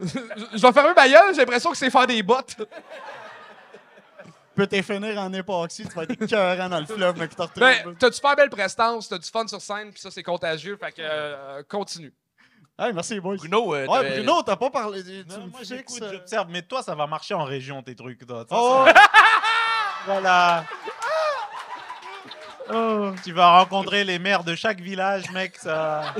[0.00, 2.56] je vais fermer ma gueule, j'ai l'impression que c'est faire des bottes.
[4.54, 7.46] Peux t'es finir en époxy, tu vas être écœurant dans le fleuve, mais qui t'a
[7.56, 7.96] Ben, retrouvé.
[7.98, 10.92] t'as du super belle prestance, t'as du fun sur scène, puis ça, c'est contagieux, fait
[10.92, 12.12] que euh, continue.
[12.78, 13.36] Hey, merci, boys.
[13.38, 15.02] Bruno, euh, Ouais, Bruno, t'as pas parlé.
[15.02, 17.82] Tu Non, me moi fixes, j'écoute, euh, j'observe, mais toi ça va marcher en région
[17.82, 18.44] tes trucs toi.
[18.50, 18.94] Oh, ça-
[20.06, 20.64] voilà.
[22.68, 26.12] Oh, tu vas rencontrer les maires de chaque village, mec, ça.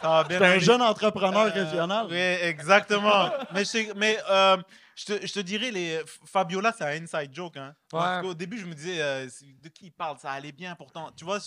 [0.00, 0.38] Ça va bien.
[0.38, 0.60] t'es un aller.
[0.60, 2.06] jeune entrepreneur Euh, régional.
[2.10, 3.30] Oui, exactement.
[3.52, 4.56] mais je, mais euh,
[4.96, 7.56] je, te, je te dirais, les, Fabiola, c'est un inside joke.
[7.58, 7.74] Hein.
[7.88, 8.22] Parce Ouais.
[8.28, 10.16] qu'au début, je me disais, euh, c'est- de qui il parle?
[10.18, 11.10] Ça allait bien pourtant.
[11.16, 11.38] Tu vois,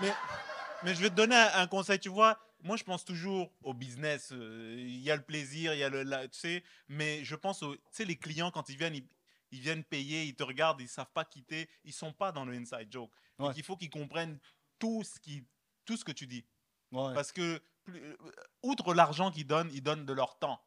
[0.00, 0.14] mais,
[0.84, 1.98] mais je vais te donner un, un conseil.
[1.98, 4.30] Tu vois, moi, je pense toujours au business.
[4.32, 6.02] euh, Il y a le plaisir, il y a le.
[6.02, 7.76] la- tu sais, mais je pense aux.
[7.76, 9.06] Tu sais, les clients, quand ils viennent, ils,
[9.52, 11.68] ils viennent payer, ils te regardent, ils savent pas quitter.
[11.84, 13.12] Ils sont pas dans le inside joke.
[13.38, 13.46] Ouais.
[13.46, 14.38] Donc, il faut qu'ils comprennent
[14.78, 15.44] tout ce, qui,
[15.84, 16.44] tout ce que tu dis.
[16.90, 17.14] Ouais.
[17.14, 18.16] Parce que, euh,
[18.62, 20.60] outre l'argent qu'ils donnent, ils donnent de leur temps.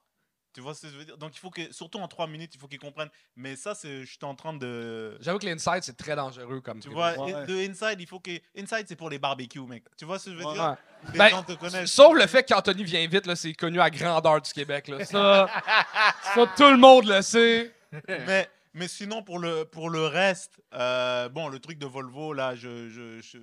[0.57, 1.17] Tu vois ce que je veux dire?
[1.19, 3.11] Donc, il faut que, surtout en trois minutes, il faut qu'ils comprennent.
[3.35, 5.15] Mais ça, c'est, je suis en train de.
[5.21, 7.45] J'avoue que l'inside, c'est très dangereux comme Tu vois, Ouais.
[7.45, 8.31] de inside, il faut que.
[8.57, 9.83] Inside, c'est pour les barbecues, mec.
[9.95, 10.53] Tu vois ce que je veux Ouais.
[10.55, 10.75] dire?
[11.13, 11.91] Les Ben, gens te connaissent.
[11.91, 14.87] Sauf le fait qu'Anthony vient vite, là, c'est connu à grandeur du Québec.
[14.87, 15.05] Là.
[15.05, 15.47] Ça,
[16.33, 17.71] ça, tout le monde le sait.
[18.07, 22.55] mais, mais sinon, pour le, pour le reste, euh, bon, le truc de Volvo, là,
[22.55, 22.89] je.
[22.89, 23.37] je,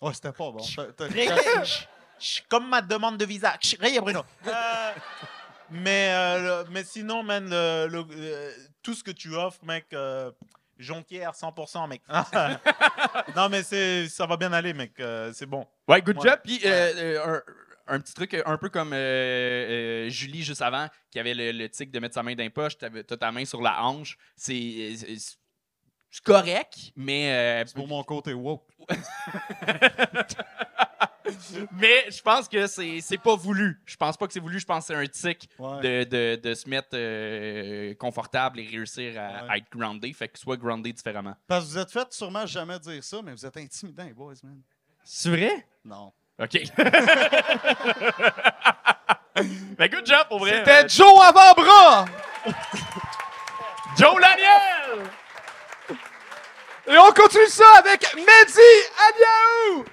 [0.00, 0.64] Ouais, c'était pas bon.
[2.48, 3.58] Comme ma demande de visa.
[3.78, 4.22] Rayez, Bruno.
[4.46, 4.92] Euh,
[5.70, 9.86] mais, euh, le- mais sinon, man, le- le- euh, tout ce que tu offres, mec,
[9.92, 10.30] euh,
[10.78, 12.02] jonquière 100%, mec.
[13.36, 14.92] non, mais c'est, ça va bien aller, mec.
[15.00, 15.66] euh, c'est bon.
[15.88, 16.28] Ouais, good Ouais.
[16.30, 16.40] job.
[16.44, 17.42] Puis euh, euh,
[17.86, 18.96] un, un petit truc, un peu comme euh,
[20.06, 22.50] euh, Julie juste avant, qui avait le, le tic de mettre sa main dans les
[22.50, 24.16] poches, t'avais- t'as ta main sur la hanche.
[24.36, 25.36] C'est c'est-
[26.10, 28.64] c'est correct, mais euh, C'est pour mon côté woke.
[31.72, 33.80] mais je pense que c'est c'est pas voulu.
[33.86, 34.60] Je pense pas que c'est voulu.
[34.60, 35.80] Je pense que c'est un tic Ouais.
[35.80, 39.50] de, de, de se mettre euh, confortable et réussir à, Ouais.
[39.50, 40.12] à être groundé.
[40.12, 41.34] Fait que soit groundé différemment.
[41.46, 44.34] Parce que vous êtes fait sûrement jamais dire ça, mais vous êtes intimidants, les boys,
[44.42, 44.60] man.
[45.02, 45.66] C'est vrai?
[45.84, 46.12] Non.
[46.38, 46.52] OK.
[49.78, 50.58] mais good job pour vrai.
[50.64, 52.04] C'était Joe avant-bras!
[53.98, 55.06] Joe Laniel!
[56.86, 58.60] Et on continue ça avec Mehdi
[58.98, 59.84] Aliaou!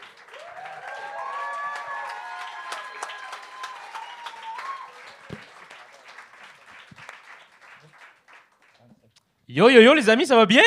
[9.53, 10.63] Yo yo yo les amis, ça va bien?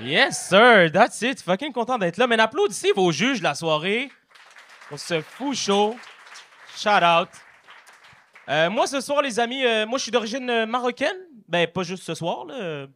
[0.00, 1.42] Yes sir, that's it.
[1.42, 2.26] Fucking content d'être là.
[2.26, 4.10] Mais applaudissez vos juges de la soirée.
[4.90, 5.94] On se fout chaud.
[6.74, 7.28] Shout out.
[8.48, 11.18] Euh, moi ce soir les amis, euh, moi je suis d'origine euh, marocaine.
[11.48, 12.86] Ben pas juste ce soir là.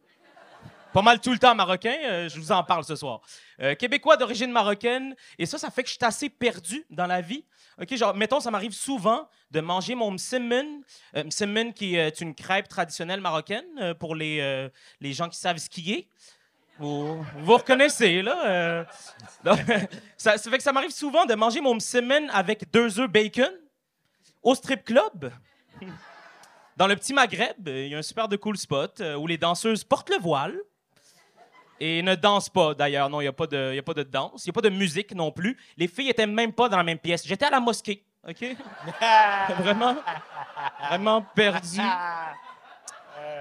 [0.93, 1.95] Pas mal tout le temps marocain.
[2.05, 3.21] euh, je vous en parle ce soir.
[3.61, 5.15] Euh, québécois d'origine marocaine.
[5.39, 7.45] Et ça, ça fait que je suis assez perdu dans la vie.
[7.81, 10.83] OK, genre, mettons, ça m'arrive souvent de manger mon msemen.
[11.17, 14.69] Euh, msemen, qui est une crêpe traditionnelle marocaine pour les,
[15.01, 16.09] les gens qui savent skier.
[16.79, 18.87] Vous, vous reconnaissez, là.
[20.17, 23.53] ça, ça fait que ça m'arrive souvent de manger mon msemen avec deux œufs bacon
[24.43, 25.31] au strip club.
[26.77, 29.85] Dans le petit Maghreb, il y a un super de cool spot où les danseuses
[29.85, 30.59] portent le voile
[31.81, 33.09] et ne dansent pas, d'ailleurs.
[33.09, 34.45] Non, il n'y a, pas de- y a pas de danse.
[34.45, 35.57] Il n'y a pas de musique non plus.
[35.77, 37.27] Les filles étaient même pas dans la même pièce.
[37.27, 38.45] J'étais à la mosquée, OK?
[39.61, 39.97] vraiment,
[40.89, 41.81] vraiment perdu.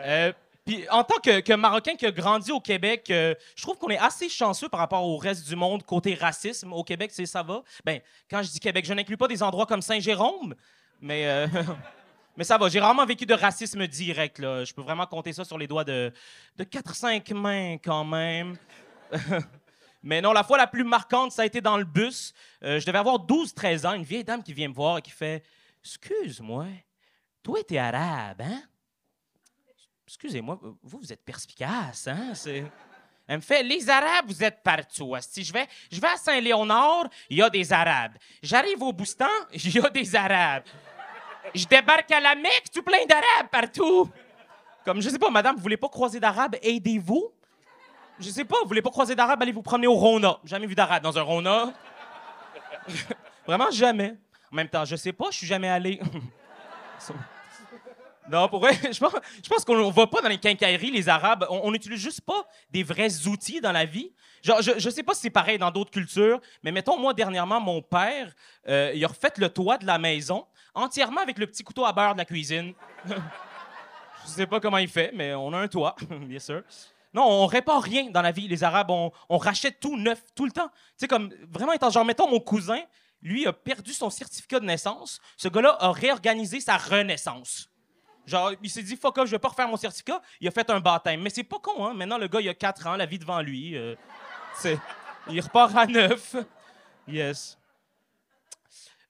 [0.05, 0.31] Euh,
[0.65, 3.89] puis en tant que, que Marocain qui a grandi au Québec, euh, je trouve qu'on
[3.89, 6.71] est assez chanceux par rapport au reste du monde côté racisme.
[6.73, 7.61] Au Québec, c'est ça va.
[7.83, 7.99] Ben,
[8.29, 10.53] quand je dis Québec, je n'inclus pas des endroits comme Saint-Jérôme,
[11.01, 11.47] mais euh,
[12.37, 12.69] mais ça va.
[12.69, 14.39] J'ai rarement vécu de racisme direct.
[14.41, 16.11] Je peux vraiment compter ça sur les doigts de,
[16.55, 18.57] de 4-5 mains quand même.
[20.01, 22.33] Mais non, la fois la plus marquante, ça a été dans le bus.
[22.63, 25.11] Euh, je devais avoir 12-13 ans, une vieille dame qui vient me voir et qui
[25.11, 25.43] fait
[25.83, 26.67] Excuse-moi,
[27.43, 28.61] toi, t'es arabe, hein?
[30.07, 32.33] Excusez-moi, vous, vous êtes perspicace, hein?
[32.33, 32.63] C'est-
[33.27, 35.13] Elle me fait Les Arabes, vous êtes partout.
[35.21, 38.15] Si je vais, je vais à Saint-Léonard, il y a des Arabes.
[38.41, 40.63] J'arrive au Boustan, il y a des Arabes.
[41.53, 44.09] Je débarque à la Mecque, tout plein d'Arabes partout.
[44.85, 47.31] Comme, je sais pas, madame, vous voulez pas croiser d'Arabes, aidez-vous.
[48.19, 50.39] Je sais pas, vous voulez pas croiser d'Arabes, allez vous promener au Rona.
[50.43, 51.73] Jamais vu d'Arabe dans un Rona.
[53.47, 54.15] Vraiment jamais.
[54.51, 55.99] En même temps, je sais pas, je suis jamais allé.
[58.29, 58.99] non, pour vrai, je
[59.49, 61.45] pense, qu'on ne va pas dans les quincailleries, les Arabes.
[61.49, 64.11] On n'utilise juste pas des vrais outils dans la vie.
[64.43, 67.59] Genre, je, je sais pas si c'est pareil dans d'autres cultures, mais mettons, moi, dernièrement,
[67.59, 68.33] mon père,
[68.67, 70.45] euh, il a refait le toit de la maison
[70.79, 72.73] entièrement avec le petit couteau à beurre de la cuisine.
[74.25, 76.63] Je sais pas comment il fait, mais on a un toit, bien sûr.
[77.13, 78.47] Non, on répare rien dans la vie.
[78.47, 80.67] Les Arabes, on, rachète tout neuf, tout le temps.
[80.69, 82.81] Tu sais, comme, vraiment étant, genre, mettons, mon cousin,
[83.21, 85.19] lui, a perdu son certificat de naissance.
[85.35, 87.69] Ce gars-là a réorganisé sa renaissance.
[88.27, 90.21] Genre, il s'est dit, fuck off, je vais pas refaire mon certificat.
[90.39, 91.21] Il a fait un baptême.
[91.21, 91.93] Mais c'est pas con, hein.
[91.95, 93.75] Maintenant, le gars, il a 4 ans, la vie devant lui.
[93.75, 93.95] euh,
[95.29, 96.35] il repart à neuf.
[97.07, 97.58] Yes.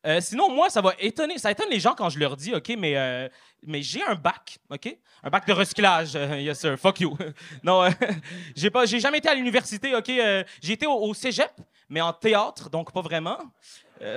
[0.06, 1.38] Euh, sinon, moi, ça va étonner.
[1.38, 3.28] Ça étonne les gens quand je leur dis, OK, mais, euh,
[3.66, 4.98] mais j'ai un bac, OK?
[5.24, 6.16] Un bac de recyclage.
[6.16, 6.78] euh, yes, sir.
[6.80, 7.18] Fuck you.
[7.64, 7.90] non,
[8.56, 10.10] j'ai j'ai jamais été à l'université, OK?
[10.62, 11.52] j'ai été au, au cégep,
[11.90, 13.38] mais en théâtre, donc pas vraiment.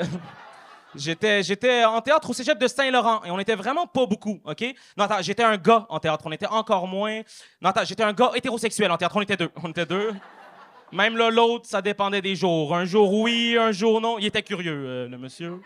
[0.95, 4.63] J'étais, j'étais en théâtre au cégep de Saint-Laurent et on était vraiment pas beaucoup, OK?
[4.97, 7.23] Non, attends, j'étais un gars en théâtre, on était encore moins.
[7.63, 9.51] Non, attends, j'étais un gars hétérosexuel en théâtre, on était deux.
[9.63, 10.13] On était deux.
[10.93, 12.77] Même là, l'autre, ça dépendait des jours.
[12.77, 14.19] Un jour oui, un jour non.
[14.19, 15.59] Il était curieux, euh, le monsieur.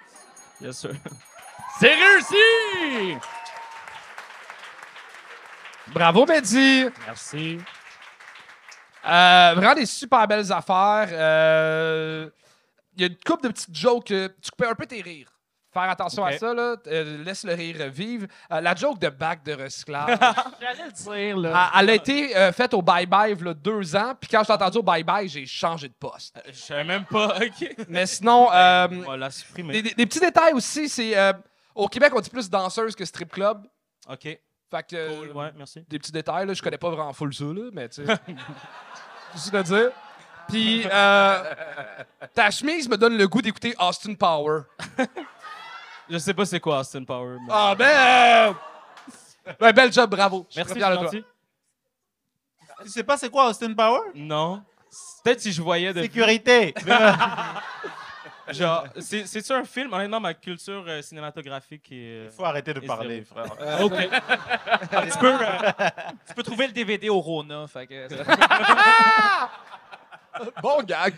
[0.61, 0.91] Bien sûr.
[1.81, 3.17] C'est réussi!
[5.89, 6.87] Bravo, Mehdi!
[7.07, 7.59] Merci.
[9.05, 11.09] Euh, vraiment des super belles affaires.
[11.11, 12.31] Euh,
[12.97, 14.07] Il y a une couple de petites jokes.
[14.07, 15.36] tu coupais un peu tes rires.
[15.77, 16.77] Faire attention à ça, là.
[16.87, 18.27] Euh, laisse le rire vivre.
[18.51, 20.19] Euh, la joke de bac de recyclage.
[20.61, 21.71] J'allais le dire, là.
[21.75, 24.15] elle, elle a été euh, faite au Bye Bye a deux ans.
[24.19, 26.35] Puis quand je t'ai entendu au Bye Bye, j'ai changé de poste.
[26.49, 27.75] Je savais même pas, OK.
[27.89, 28.89] Mais sinon, euh,
[29.57, 30.89] des, des- des petits détails aussi.
[30.89, 31.35] C'est euh,
[31.75, 33.67] au Québec, on dit plus danseuse que strip club.
[34.09, 34.23] OK.
[34.23, 34.41] Fait
[34.89, 35.85] que euh, Cool, ouais, merci.
[35.89, 36.47] des petits détails.
[36.47, 38.15] Là, je connais pas vraiment full ça, là, mais tu sais.
[39.35, 39.91] Juste le dire.
[40.49, 41.43] Puis, euh,
[42.33, 44.61] ta chemise me donne le goût d'écouter Austin Power.
[46.09, 47.37] Je sais pas c'est quoi Austin Power.
[47.41, 48.55] mais- Ah, ben!
[49.59, 50.47] ben, bel job, bravo.
[50.49, 51.05] Je suis Merci, très fier de toi.
[51.05, 51.25] gentil.
[52.83, 54.01] Tu sais pas c'est quoi Austin Power?
[54.15, 54.63] Non.
[55.25, 56.73] Peut-être si je voyais de Sécurité.
[58.51, 59.93] genre c'est c'est un film?
[59.93, 63.45] Honnêtement ma culture euh, cinématographique est euh, Faut arrêter de Et parler, zéro.
[63.59, 63.81] frère.
[63.85, 63.93] OK.
[65.13, 65.73] tu, peux, euh,
[66.29, 67.67] tu peux trouver le DVD au Rona.
[67.67, 68.07] Fait que,
[70.63, 71.15] Bon gag.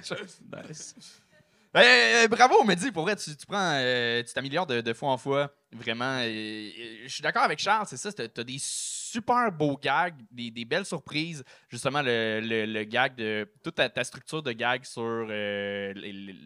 [1.81, 2.91] Ben, euh, bravo, Mehdi.
[2.93, 5.53] Pour vrai, tu, tu prends, euh, tu t'améliores de, de fois en fois.
[5.73, 6.21] Vraiment.
[6.23, 8.13] je suis d'accord avec Charles, c'est ça.
[8.13, 11.45] T'as t'as des super beaux gags, des, des belles surprises.
[11.69, 13.51] Justement, le, le- le gag de.
[13.63, 16.37] Toute ta, ta structure de gag sur euh, les, les-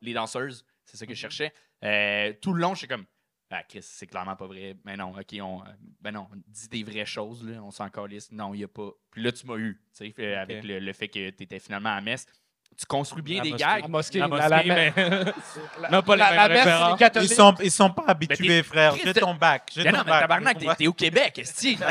[0.00, 0.64] les danseuses.
[0.84, 1.52] C'est ça que je cherchais.
[1.84, 3.04] Euh, tout le long, je suis comme.
[3.50, 4.76] Ah, Chris, c'est clairement pas vrai.
[4.84, 5.64] Mais non, OK, on, euh,
[6.02, 8.30] ben non, dis des vraies choses, là, on s'en calisse.
[8.30, 8.90] Non, il n'y a pas.
[9.10, 11.88] Puis là, tu m'as eu, tu sais, avec le, le fait que tu étais finalement
[11.96, 12.26] à Metz.
[12.78, 13.64] Tu construis bien La des mosquée.
[13.66, 13.82] gags.
[13.82, 14.92] La mosquée, La la, la, mosquée, mais
[15.82, 16.48] la- non, pas la- mêmes la
[16.96, 18.94] messe, Ils sont, ils sont pas habitués, frère.
[19.02, 19.70] J'ai ton bac.
[19.74, 21.76] J'ai ton non, mais tabarnak, t'es, t'es au Québec, esti.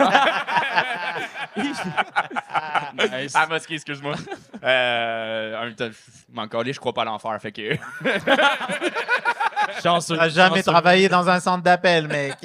[3.11, 3.33] Nice.
[3.35, 4.15] Ah, mosquée, excuse-moi.
[4.63, 7.75] Euh, en même temps, je m'en calais, je crois pas à l'enfer, fait que...
[9.83, 10.15] chanceux.
[10.17, 10.71] T'as jamais chanceux.
[10.71, 12.35] travaillé dans un centre d'appel, mec.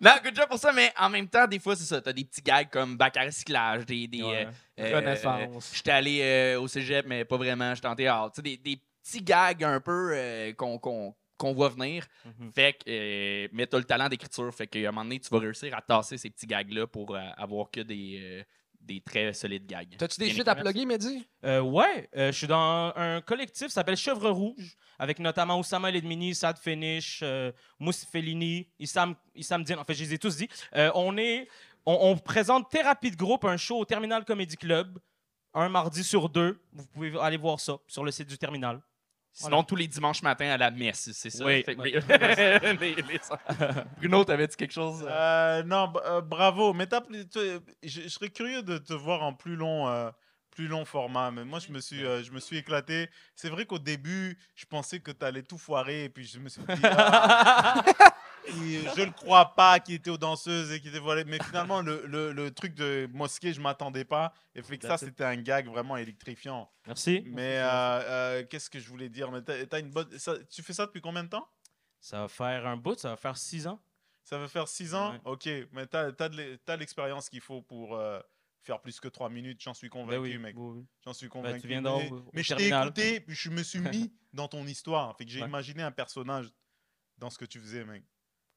[0.00, 2.00] Non, good job pour ça, mais en même temps, des fois, c'est ça.
[2.00, 4.06] T'as des petits gags comme bac à recyclage, des.
[4.06, 4.46] des Ouais.
[4.46, 5.72] euh, Renaissance.
[5.74, 7.74] J'étais allé euh, au cégep, mais pas vraiment.
[7.74, 8.32] J'étais en théâtre.
[8.34, 12.06] Tu sais, des, des petits gags un peu euh, qu'on qu'on- qu'on voit venir.
[12.24, 12.50] Mhm.
[12.52, 12.84] Fait que.
[12.88, 14.54] euh, mais t'as le talent d'écriture.
[14.54, 17.20] Fait qu'à un moment donné, tu vas réussir à tasser ces petits gags-là pour euh,
[17.36, 18.42] avoir que des, euh,
[18.80, 19.96] des très solides gags.
[19.98, 21.26] T'as-tu des shit à plugger, Mehdi?
[21.44, 25.90] Euh, ouais, euh, je suis dans un collectif qui s'appelle Chèvre Rouge, avec notamment Oussama
[25.90, 29.76] Ledmini, Sad Finish, euh, Mousse Fellini, Issam, Issam Dien.
[29.78, 30.48] En fait, je les ai tous dit.
[30.74, 31.48] Euh, on, est,
[31.86, 34.98] on, on présente Thérapie de groupe, un show au Terminal Comedy Club,
[35.54, 36.60] un mardi sur deux.
[36.72, 38.80] Vous pouvez aller voir ça sur le site du Terminal.
[39.32, 41.44] Sinon, tous les dimanches matins à la messe, c'est ça?
[41.44, 41.62] Oui.
[41.62, 41.74] Fait
[42.80, 43.20] les- les-
[43.98, 45.02] Bruno, t'avais-tu quelque chose?
[45.02, 45.10] euh?
[45.10, 46.72] Euh, non, euh, bravo.
[46.72, 50.10] Mais je, je serais curieux de te voir en plus long, euh,
[50.50, 51.30] plus long format.
[51.32, 53.10] Mais moi, je me suis, euh, je me suis éclaté.
[53.34, 56.04] C'est vrai qu'au début, je pensais que tu allais tout foirer.
[56.04, 56.80] Et puis, je me suis dit,
[58.48, 61.24] je ne crois pas qu'il était aux danseuses et qu'il était voilé.
[61.24, 64.32] Mais finalement, le, le- le truc de mosquée, je m'attendais pas.
[64.54, 65.08] Et fait que ça, That's it.
[65.08, 66.70] c'était un gag vraiment électrifiant.
[66.86, 67.22] Merci.
[67.26, 69.30] Mais euh, euh, qu'est-ce que je voulais dire?
[69.30, 70.16] Mais t'as- t'as une bonne...
[70.18, 71.48] ça- tu fais ça depuis combien de temps?
[72.00, 73.80] Ça va faire un bout, ça va faire six ans.
[74.22, 75.12] Ça va faire six ans?
[75.12, 75.20] Ouais.
[75.24, 78.20] Ok, mais tu as, l'expérience qu'il faut pour euh,
[78.62, 80.54] faire plus que trois minutes, j'en suis Ben convaincu, oui, mec.
[80.58, 80.84] oui, oui.
[81.04, 81.60] J'en suis convaincu.
[81.60, 84.48] tu viendras mais au- au mais je t'ai écouté, puis je me suis mis dans
[84.48, 85.16] ton histoire.
[85.16, 85.48] Fait que j'ai Ouais.
[85.48, 86.48] imaginé un personnage
[87.18, 88.02] dans ce que tu faisais, mec.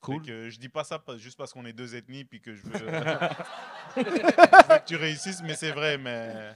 [0.02, 0.22] Cool.
[0.22, 2.72] Que je dis pas ça juste parce qu'on est deux ethnies, puis que je veux,
[3.98, 6.54] je veux que tu réussisses, mais c'est vrai, mais...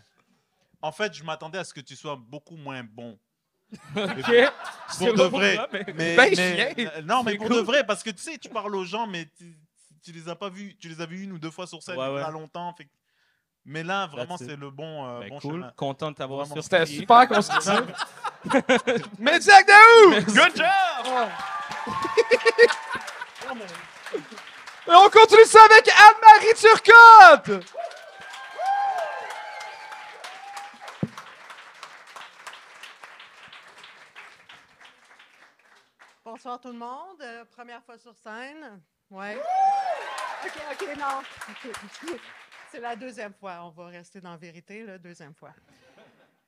[0.82, 3.18] En fait, je m'attendais à ce que tu sois beaucoup moins bon.
[3.96, 4.10] Ok.
[4.28, 5.58] Je sais Pour de vrai.
[5.72, 6.34] mais- Mais, Ben
[6.78, 7.56] mais- non, mais pour cool.
[7.58, 9.58] de vrai, parce que tu sais, tu parles aux gens, mais tu,
[10.04, 11.98] tu les as pas vus, tu les as vus une ou deux fois sur scène
[11.98, 12.32] Ouais, il y a ouais.
[12.34, 12.74] longtemps.
[12.78, 12.88] fait
[13.66, 15.54] Mais là, vraiment, c'est le bon, euh, Ben, bon cool.
[15.62, 15.72] chemin.
[15.76, 16.64] Content de t'avoir surpris.
[16.64, 17.72] C'était super constructif.
[19.20, 20.22] Mehdi Agdaou!
[20.28, 21.30] Good job!
[23.56, 27.66] Et on continue ça avec Anne-Marie Turcotte!
[36.26, 37.22] Bonsoir tout le monde.
[37.22, 38.82] Euh, première fois sur scène.
[39.12, 39.38] Ouais.
[40.44, 41.22] OK, OK, non.
[42.72, 43.60] C'est la deuxième fois.
[43.66, 45.54] On va rester dans la vérité, la deuxième fois.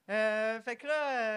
[0.07, 0.93] Euh, fait que là,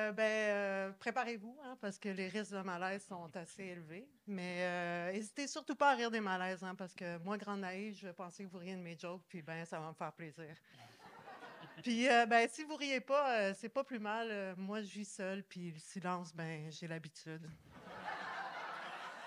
[0.08, 4.06] euh, ben, euh, préparez-vous, hein, parce que les risques de malaise sont assez élevés.
[4.26, 7.96] Mais euh, n'hésitez surtout pas à rire des malaises, hein, parce que moi, grande naïve,
[7.98, 10.54] je pensais que vous riez de mes jokes, puis ben, ça va me faire plaisir.
[11.82, 14.54] Puis, ben, si vous riez pas, c'est pas plus mal.
[14.56, 17.48] Moi, je vis seule, puis le silence, ben, j'ai l'habitude.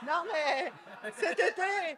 [0.03, 0.71] Non, mais
[1.15, 1.97] cet été,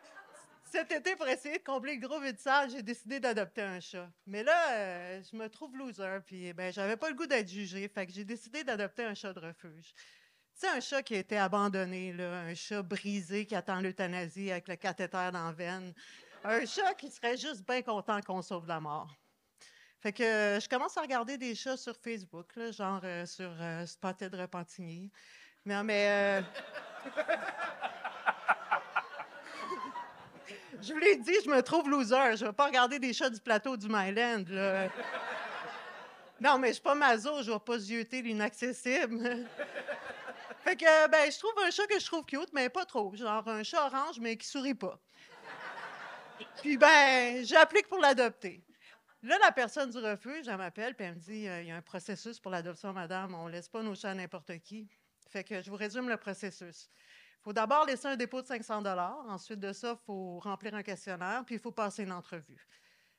[0.66, 4.10] cet été, pour essayer de combler le gros vide sale, j'ai décidé d'adopter un chat.
[4.26, 7.88] Mais là, euh, je me trouve loser, puis ben, j'avais pas le goût d'être jugé,
[7.88, 9.94] fait que j'ai décidé d'adopter un chat de refuge.
[9.94, 14.52] Tu sais, un chat qui a été abandonné, là, un chat brisé qui attend l'euthanasie
[14.52, 15.94] avec le cathéter dans la veine.
[16.44, 19.16] Un chat qui serait juste bien content qu'on sauve la mort.
[20.04, 23.50] Fait que euh, je commence à regarder des chats sur Facebook, là, genre euh, sur
[23.62, 25.10] euh, Spotted Repentigny.
[25.66, 26.44] Non, mais.
[30.86, 32.36] Je vous l'ai dit, je me trouve loser.
[32.36, 34.46] Je ne vais pas regarder des chats du plateau du Myland.
[34.50, 34.90] Là.
[36.42, 39.48] Non, mais je suis pas maso, je vais pas zioter l'inaccessible.
[40.64, 43.16] fait que, ben, je trouve un chat que je trouve cute, mais pas trop.
[43.16, 45.00] Genre un chat orange, mais qui sourit pas.
[46.62, 48.62] Puis, ben, j'applique pour l'adopter.
[49.22, 51.78] Là, la personne du refuge, elle m'appelle, puis elle me dit euh, il y a
[51.78, 53.34] un processus pour l'adoption, madame.
[53.34, 54.90] On laisse pas nos chats à n'importe qui.
[55.30, 56.90] Fait que je vous résume le processus.
[57.44, 58.86] Il faut d'abord laisser un dépôt de 500
[59.28, 62.66] Ensuite de ça, il faut remplir un questionnaire, puis il faut passer une entrevue.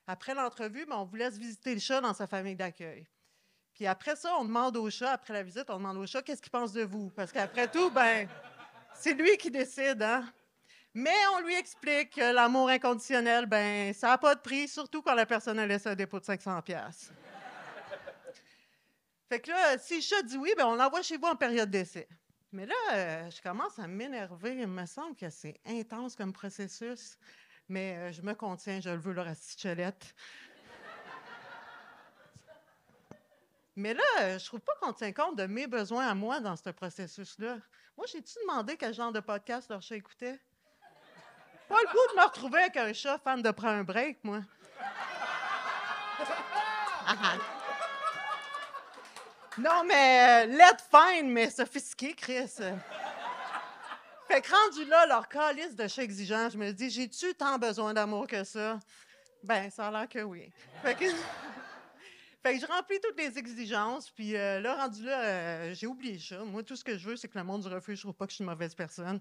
[0.06, 3.06] Après l'entrevue, ben, on vous laisse visiter le chat dans sa famille d'accueil.
[3.74, 6.40] Puis après ça, on demande au chat, après la visite, on demande au chat qu'est-ce
[6.40, 7.10] qu'il pense de vous?
[7.10, 8.26] Parce qu'après tout, ben,
[8.94, 10.24] c'est lui qui décide, hein?
[10.94, 15.14] Mais on lui explique que l'amour inconditionnel, ben, ça n'a pas de prix, surtout quand
[15.14, 17.12] la personne a laissé un dépôt de 500 pièces.
[19.28, 21.70] Fait que là, si le chat dit oui, ben, on l'envoie chez vous en période
[21.70, 22.08] d'essai.
[22.54, 24.54] Mais là, euh, je commence à m'énerver.
[24.54, 27.18] Il me semble que c'est intense comme processus.
[27.68, 30.14] Mais euh, je me contiens, je le veux, leur astichelette.
[33.74, 36.54] Mais là, euh, je trouve pas qu'on tient compte de mes besoins à moi dans
[36.54, 37.58] ce processus-là.
[37.96, 40.38] Moi, j'ai-tu demandé quel genre de podcast leur chat écoutait?
[41.68, 44.42] Pas le goût de me retrouver avec un chat fan de prendre un break, moi.
[49.58, 52.56] non, mais euh, let fine, mais sophistiqué, Chris.
[54.26, 57.94] Fait que rendu là, leur calice de chat exigeant, je me dis, j'ai-tu tant besoin
[57.94, 58.80] d'amour que ça?
[59.42, 60.50] Ben, ça a l'air que oui.
[60.82, 66.18] Fait que, je remplis toutes les exigences, puis euh, là, rendu là, euh, j'ai oublié
[66.18, 66.38] ça.
[66.44, 68.26] Moi, tout ce que je veux, c'est que le monde du refuge ne trouve pas
[68.26, 69.20] que je suis une mauvaise personne.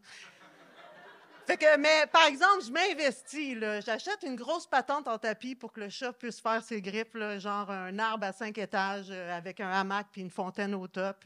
[1.46, 3.58] Fait que, mais par exemple, je m'investis.
[3.86, 7.70] J'achète une grosse patente en tapis pour que le chat puisse faire ses griffes, genre
[7.70, 11.18] un arbre à cinq étages euh, avec un hamac puis une fontaine au top.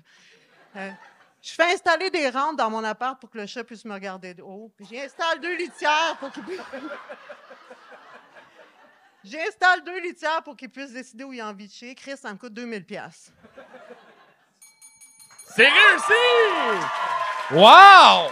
[0.75, 0.89] Euh,
[1.41, 4.33] je fais installer des rampes dans mon appart pour que le chat puisse me regarder
[4.33, 4.71] de haut.
[4.79, 6.61] J'installe deux litières pour qu'il puisse.
[9.23, 11.93] J'installe deux litières pour qu'il puisse décider où il a envie de chier.
[11.93, 13.31] Chris, ça me coûte 2000 pièces.
[15.55, 16.13] C'est réussi!
[17.51, 18.31] Wow!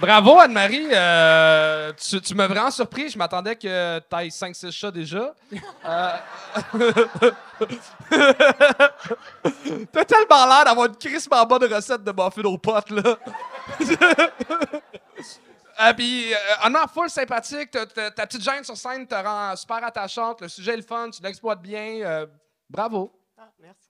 [0.00, 0.88] Bravo, Anne-Marie.
[0.92, 3.08] Euh, tu, tu m'as vraiment surpris.
[3.08, 5.34] Je m'attendais que tu ailles 5-6 chats déjà.
[5.84, 6.10] Euh,
[9.92, 13.16] T'as tellement l'air d'avoir une crissement bonne recette de muffin aux potes, là.
[15.76, 17.70] Ah, puis, euh, honnêtement, full sympathique.
[17.70, 20.40] Ta petite gêne sur scène te rend super attachante.
[20.40, 21.10] Le sujet est le fun.
[21.10, 22.00] Tu l'exploites bien.
[22.02, 22.26] Euh,
[22.68, 23.12] bravo.
[23.38, 23.83] Ah, merci.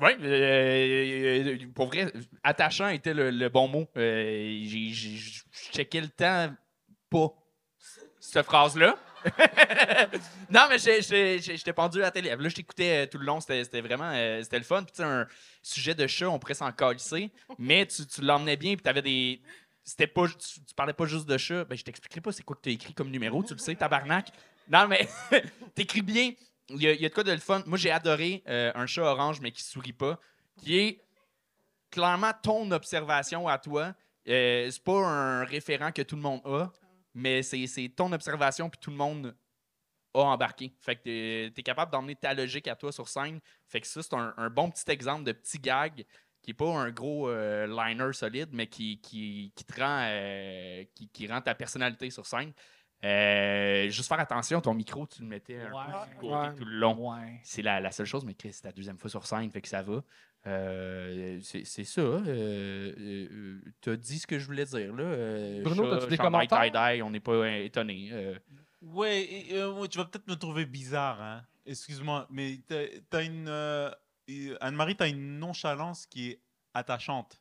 [0.00, 2.12] Oui, euh, euh, pour vrai,
[2.42, 3.86] attachant était le, bon mot.
[3.96, 6.52] Euh, Je checkais le temps
[7.10, 7.32] pas,
[8.20, 8.96] cette phrase-là.
[10.50, 12.30] non, mais j'étais pendu à la télé.
[12.30, 13.40] Là, je t'écoutais euh, tout le long.
[13.40, 14.84] C'était vraiment euh, c'était le fun.
[14.84, 15.26] Puis, un
[15.62, 18.74] sujet de chat, on pourrait s'en calisser, mais tu, l'emmenais bien.
[18.74, 19.42] Puis, t'avais des.
[19.84, 21.64] C'était pas, tu, tu parlais pas juste de chat.
[21.64, 23.42] Ben, je t'expliquerai pas c'est quoi que tu as écrit comme numéro.
[23.42, 24.30] Tu le sais, tabarnak.
[24.68, 25.08] Non, mais
[25.74, 26.32] t'écris bien.
[26.70, 27.62] Il y, a, de quoi de le fun.
[27.66, 30.18] Moi, j'ai adoré euh, un chat orange, mais qui sourit pas,
[30.56, 31.04] qui est
[31.90, 33.94] clairement ton observation à toi.
[34.28, 36.70] Euh, c'est pas un référent que tout le monde a,
[37.14, 39.34] mais c'est ton observation, puis tout le monde
[40.14, 40.74] a embarqué.
[40.80, 43.40] Fait que t'es es capable d'emmener ta logique à toi sur scène.
[43.66, 46.04] Fait que ça, c'est un, un bon petit exemple de petit gag
[46.42, 51.26] qui est pas un gros euh, liner solide, mais qui, qui, qui rend, euh, qui
[51.26, 52.52] rend ta personnalité sur scène.
[53.04, 56.54] Euh, juste faire attention, ton micro, tu le mettais un peu sur le côté Ouais.
[56.54, 57.12] tout le long.
[57.14, 57.40] Ouais.
[57.44, 59.68] C'est la, la seule chose, mais Chris, c'est ta deuxième fois sur scène, fait que
[59.68, 60.02] ça va.
[60.46, 62.00] Euh, c'est ça.
[62.00, 64.94] Euh, euh, T'as dit ce que je voulais dire.
[64.94, 65.02] Là.
[65.04, 67.04] Euh, Bruno, t'as-tu des commentaires?
[67.04, 68.08] on n'est pas euh, étonné.
[68.12, 71.42] Euh, euh, ouais, tu vas peut-être me trouver bizarre, hein.
[71.66, 73.48] Excuse-moi, mais t'as as une.
[74.60, 76.40] Anne-Marie, t'as une nonchalance qui est
[76.74, 77.40] attachante.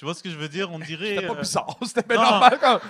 [0.00, 0.72] Tu vois ce que je veux dire?
[0.72, 1.08] On dirait.
[1.16, 1.76] C'était pas euh, bizarre.
[1.84, 2.58] C'était bien normal.
[2.58, 2.80] Comme...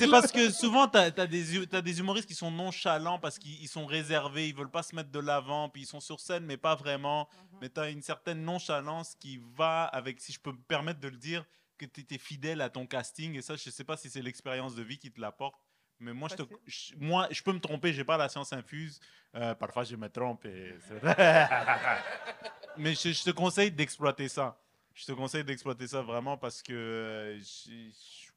[0.00, 3.38] C'est parce que souvent, tu as, des, hu- t'as des humoristes qui sont nonchalants parce
[3.38, 6.18] qu'ils ils sont réservés, ils veulent pas se mettre de l'avant, puis ils sont sur
[6.18, 7.28] scène, mais pas vraiment.
[7.60, 11.06] Mais tu as une certaine nonchalance qui va avec, si je peux me permettre de
[11.06, 11.44] le dire,
[11.78, 13.36] que tu étais fidèle à ton casting.
[13.38, 15.54] Et ça, je sais pas si c'est l'expérience de vie qui te l'apporte.
[16.00, 18.98] Mais moi je, te- je- moi, je peux me tromper, j'ai pas la science infuse.
[19.36, 20.44] Euh, parfois, je me trompe.
[20.46, 20.74] et
[22.76, 24.58] mais je, je te conseille d'exploiter ça.
[24.94, 27.90] Je te conseille d'exploiter ça vraiment parce que euh, j'ai-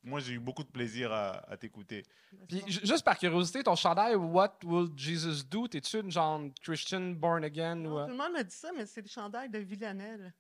[0.04, 2.04] moi, j'ai eu beaucoup de plaisir à, à t'écouter.
[2.48, 5.68] Puis, ju- juste par curiosité, ton chandail What Will Jesus Do?
[5.68, 7.80] T'es-tu une genre Christian born again?
[7.86, 10.34] Ou, Non, euh, Tout le monde me dit ça, mais c'est le chandail de Villanelle.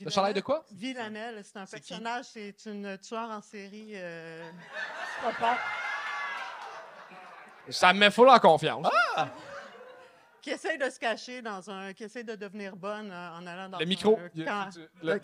[0.00, 0.64] Le chandail de quoi?
[0.72, 1.88] Villanelle, c'est un C'est qui?
[1.88, 3.92] personnage, c'est une tueur en série.
[3.94, 4.50] euh,
[7.70, 8.86] Ça me met full en confiance.
[10.44, 11.94] Qui essaie de se cacher dans un.
[11.94, 14.16] qui essaie de devenir bonne euh, en allant dans le un micro.
[14.44, 14.68] camp.
[15.02, 15.20] le-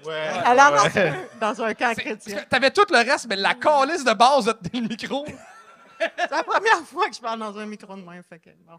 [0.47, 2.43] Allant dans, un- dans un camp chrétien.
[2.49, 5.27] T'avais tout le reste, mais la calice de base de le micro.
[6.01, 8.23] C'est la première fois que je parle dans un micro de même.
[8.23, 8.79] Fait que, bon.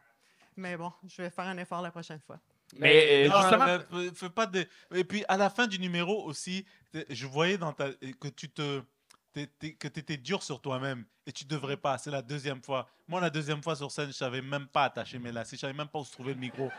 [0.58, 2.40] Mais bon, je vais faire un effort la prochaine fois.
[2.78, 4.66] mais euh, Non, justement, mais fais- pas de...
[4.96, 6.66] Et puis à la fin du numéro aussi,
[7.10, 7.90] je voyais dans ta...
[8.20, 8.82] que tu te
[9.34, 11.98] que tu étais dur sur toi-même et tu devrais pas.
[11.98, 12.88] C'est la deuxième fois.
[13.08, 15.56] Moi, la deuxième fois sur scène, je savais même pas attacher mes lacets.
[15.56, 16.70] Je savais même pas où se trouvait le micro.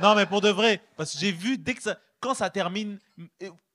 [0.00, 2.98] Non, mais pour de vrai, parce que j'ai vu dès que ça, quand ça termine.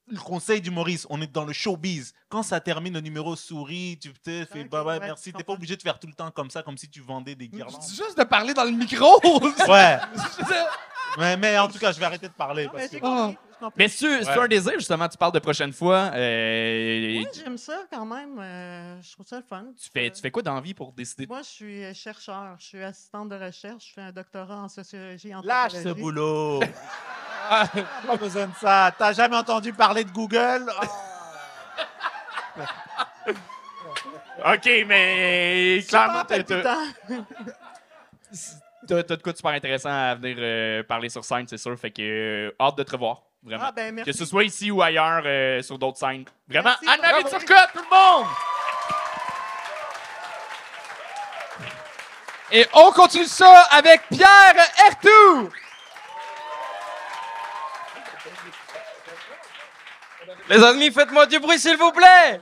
[0.08, 2.14] Le conseil du Maurice, on est dans le showbiz.
[2.28, 5.32] Quand ça termine, le numéro sourit, tu te fais bye bye, ouais, merci.
[5.32, 7.48] T'es pas obligé de faire tout le temps comme ça, comme si tu vendais des
[7.48, 7.82] guirlandes.
[7.82, 9.20] Juste de parler dans le micro.
[9.68, 9.98] Ouais.
[11.18, 12.64] mais, mais en tout cas, je vais arrêter de parler.
[12.66, 13.34] Non, parce mais que- comprends.
[13.76, 14.38] mais c'est Ouais.
[14.38, 16.10] un désir, justement, tu parles de prochaine fois.
[16.14, 18.38] euh, Ouais, j'aime ça quand même.
[18.38, 19.64] euh, je trouve ça le fun.
[19.80, 21.26] tu, fais, tu fais quoi dans la vie pour décider?
[21.26, 22.56] Moi, je suis euh, chercheur.
[22.58, 23.86] Je suis assistante de recherche.
[23.88, 25.32] Je fais un doctorat en sociologie.
[25.42, 26.60] Lâche ce boulot.
[27.48, 28.92] pas besoin de ça.
[28.98, 30.66] T'as jamais entendu parler de Google?
[34.44, 36.38] OK, mais clairement, t'as
[38.86, 41.78] t'as- de quoi de super intéressant à venir euh, parler sur scène, c'est sûr.
[41.78, 43.64] Fait que euh, hâte de te revoir, vraiment.
[43.66, 44.10] Ah, ben, merci.
[44.10, 46.24] que ce soit ici ou ailleurs, euh, sur d'autres scènes.
[46.48, 47.28] Vraiment, Merci, bravo.
[47.28, 48.26] Turcotte, tout le monde!
[52.52, 54.54] Et on continue ça avec Pierre
[54.86, 55.50] Ertou.
[60.48, 62.40] Les amis, faites-moi du bruit, s'il vous plaît!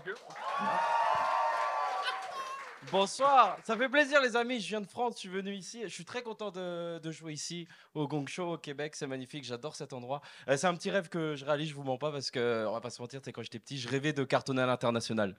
[2.95, 5.89] Bonsoir, ça fait plaisir les amis, je viens de France, je suis venu ici, je
[5.89, 9.93] suis très content de, jouer ici au Gong Show au Québec, c'est magnifique, j'adore cet
[9.93, 10.23] endroit.
[10.49, 12.73] Euh, c'est un petit rêve que je réalise, je vous mens pas parce que, on
[12.73, 15.35] va pas se mentir, quand j'étais petit, je rêvais de cartonner à l'international.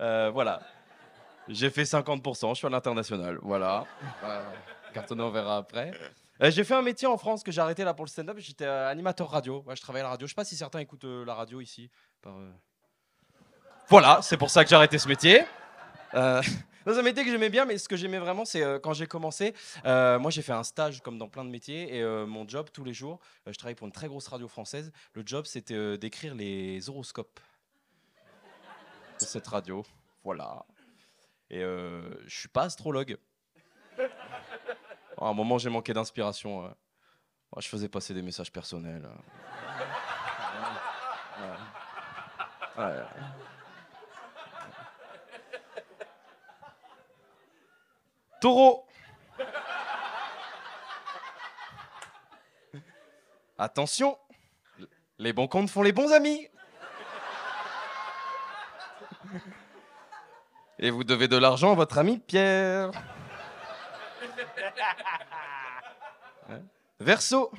[0.00, 0.60] Euh, voilà,
[1.48, 3.86] j'ai fait 50%, je suis à l'international, voilà.
[4.24, 4.44] Euh,
[4.92, 5.92] cartonner, on verra après.
[6.42, 9.30] J'ai fait un métier en France que j'ai arrêté là pour le stand-up, j'étais animateur
[9.30, 11.90] radio, je travaillais à la radio, je sais pas si certains écoutent la radio ici.
[13.88, 15.46] Voilà, c'est pour ça que j'ai arrêté ce métier.
[16.88, 19.06] C'est un métier que j'aimais bien, mais ce que j'aimais vraiment, c'est euh, quand j'ai
[19.06, 19.54] commencé.
[19.84, 22.70] euh, moi, j'ai fait un stage comme dans plein de métiers, et euh, mon job
[22.72, 24.90] tous les jours, je travaille pour une très grosse radio française.
[25.12, 27.40] Le job, c'était d'écrire les horoscopes
[29.20, 29.84] de cette radio.
[30.24, 30.64] Voilà.
[31.50, 33.18] Et je suis pas astrologue.
[35.20, 36.74] À un moment, j'ai manqué d'inspiration.
[37.58, 39.06] je faisais passer des messages personnels.
[42.78, 43.02] Ouais.
[48.40, 48.86] Taureau.
[53.58, 54.16] Attention,
[55.18, 56.48] les bons comptes font les bons amis.
[60.78, 62.92] Et vous devez de l'argent à votre ami Pierre.
[66.48, 66.62] Ouais.
[67.00, 67.50] Verseau.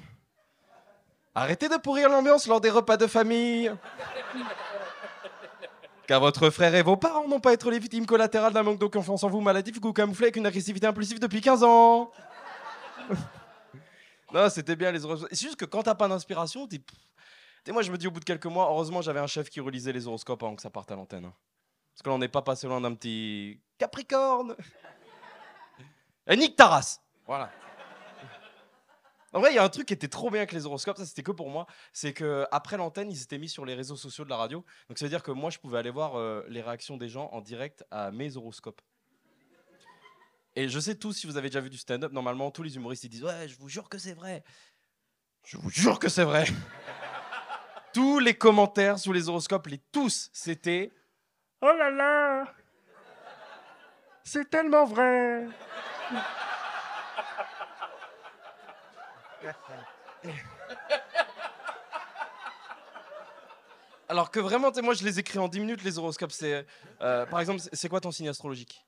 [1.36, 3.72] Arrêtez de pourrir l'ambiance lors des repas de famille.
[6.10, 8.88] Car votre frère et vos parents n'ont pas être les victimes collatérales d'un manque de
[8.88, 12.10] confiance en vous maladif que vous camouflez avec une agressivité impulsive depuis 15 ans.
[14.34, 15.30] non, c'était bien les horoscopes.
[15.32, 16.82] C'est juste que quand t'as pas d'inspiration, t'es.
[17.72, 19.94] moi, je me dis au bout de quelques mois, heureusement, j'avais un chef qui relisait
[19.94, 21.26] les horoscopes avant que ça parte à l'antenne.
[21.26, 21.34] hein.
[21.94, 24.56] Parce que là, on n'est pas passé loin d'un petit Capricorne.
[26.28, 27.00] Et nique ta race.
[27.28, 27.52] Voilà.
[29.32, 31.06] En vrai, il y a un truc qui était trop bien avec les horoscopes, ça
[31.06, 34.26] c'était que pour moi, c'est que après l'antenne, ils étaient mis sur les réseaux sociaux
[34.26, 34.66] de la radio.
[34.88, 37.30] Donc ça veut dire que moi, je pouvais aller voir euh, les réactions des gens
[37.32, 38.82] en direct à mes horoscopes.
[40.56, 43.04] Et je sais tous, si vous avez déjà vu du stand-up, normalement, tous les humoristes
[43.04, 44.44] ils disent Ouais, je vous jure que c'est vrai.
[45.46, 46.46] Je vous jure que c'est vrai.
[47.94, 50.92] tous les commentaires sous les horoscopes, les tous, c'était
[51.62, 52.54] Oh là là
[54.24, 55.48] C'est tellement vrai
[64.10, 66.32] Alors que vraiment, moi je les écris en 10 minutes, les horoscopes.
[66.32, 66.66] C'est,
[67.02, 68.84] euh, par exemple, c'est- quoi ton signe astrologique?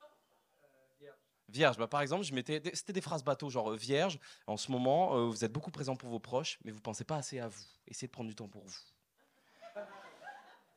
[1.47, 1.77] Vierge.
[1.77, 4.19] Bah, par exemple, je mettais, c'était des phrases bateau, genre euh, Vierge.
[4.47, 7.17] En ce moment, euh, vous êtes beaucoup présent pour vos proches, mais vous pensez pas
[7.17, 7.61] assez à vous.
[7.87, 8.79] Essayez de prendre du temps pour vous.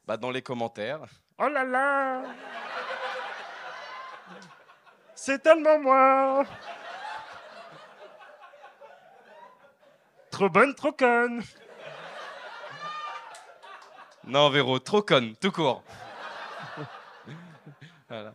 [0.05, 1.01] Bah, dans les commentaires.
[1.39, 2.23] Oh là là
[5.15, 6.45] C'est tellement moi
[10.35, 11.45] Trop bonne, trop conne
[14.27, 15.85] Non, Véro, trop conne, tout court.
[18.09, 18.35] voilà.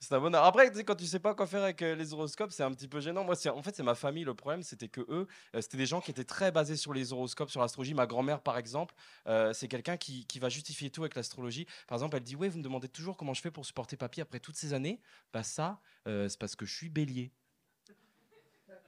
[0.00, 0.42] C'est un bonheur.
[0.44, 3.00] Après, quand tu sais pas quoi faire avec euh, les horoscopes, c'est un petit peu
[3.00, 3.24] gênant.
[3.24, 4.24] Moi, en fait, c'est ma famille.
[4.24, 7.12] Le problème, c'était que eux, euh, c'était des gens qui étaient très basés sur les
[7.12, 7.92] horoscopes, sur l'astrologie.
[7.92, 8.94] Ma grand-mère, par exemple,
[9.26, 11.66] euh, c'est quelqu'un qui, va justifier tout avec l'astrologie.
[11.88, 14.22] Par exemple, elle dit Ouais, vous me demandez toujours comment je fais pour supporter papy
[14.22, 14.98] après toutes ces années.
[15.34, 17.30] Bah, ça, c'est parce que je suis bélier.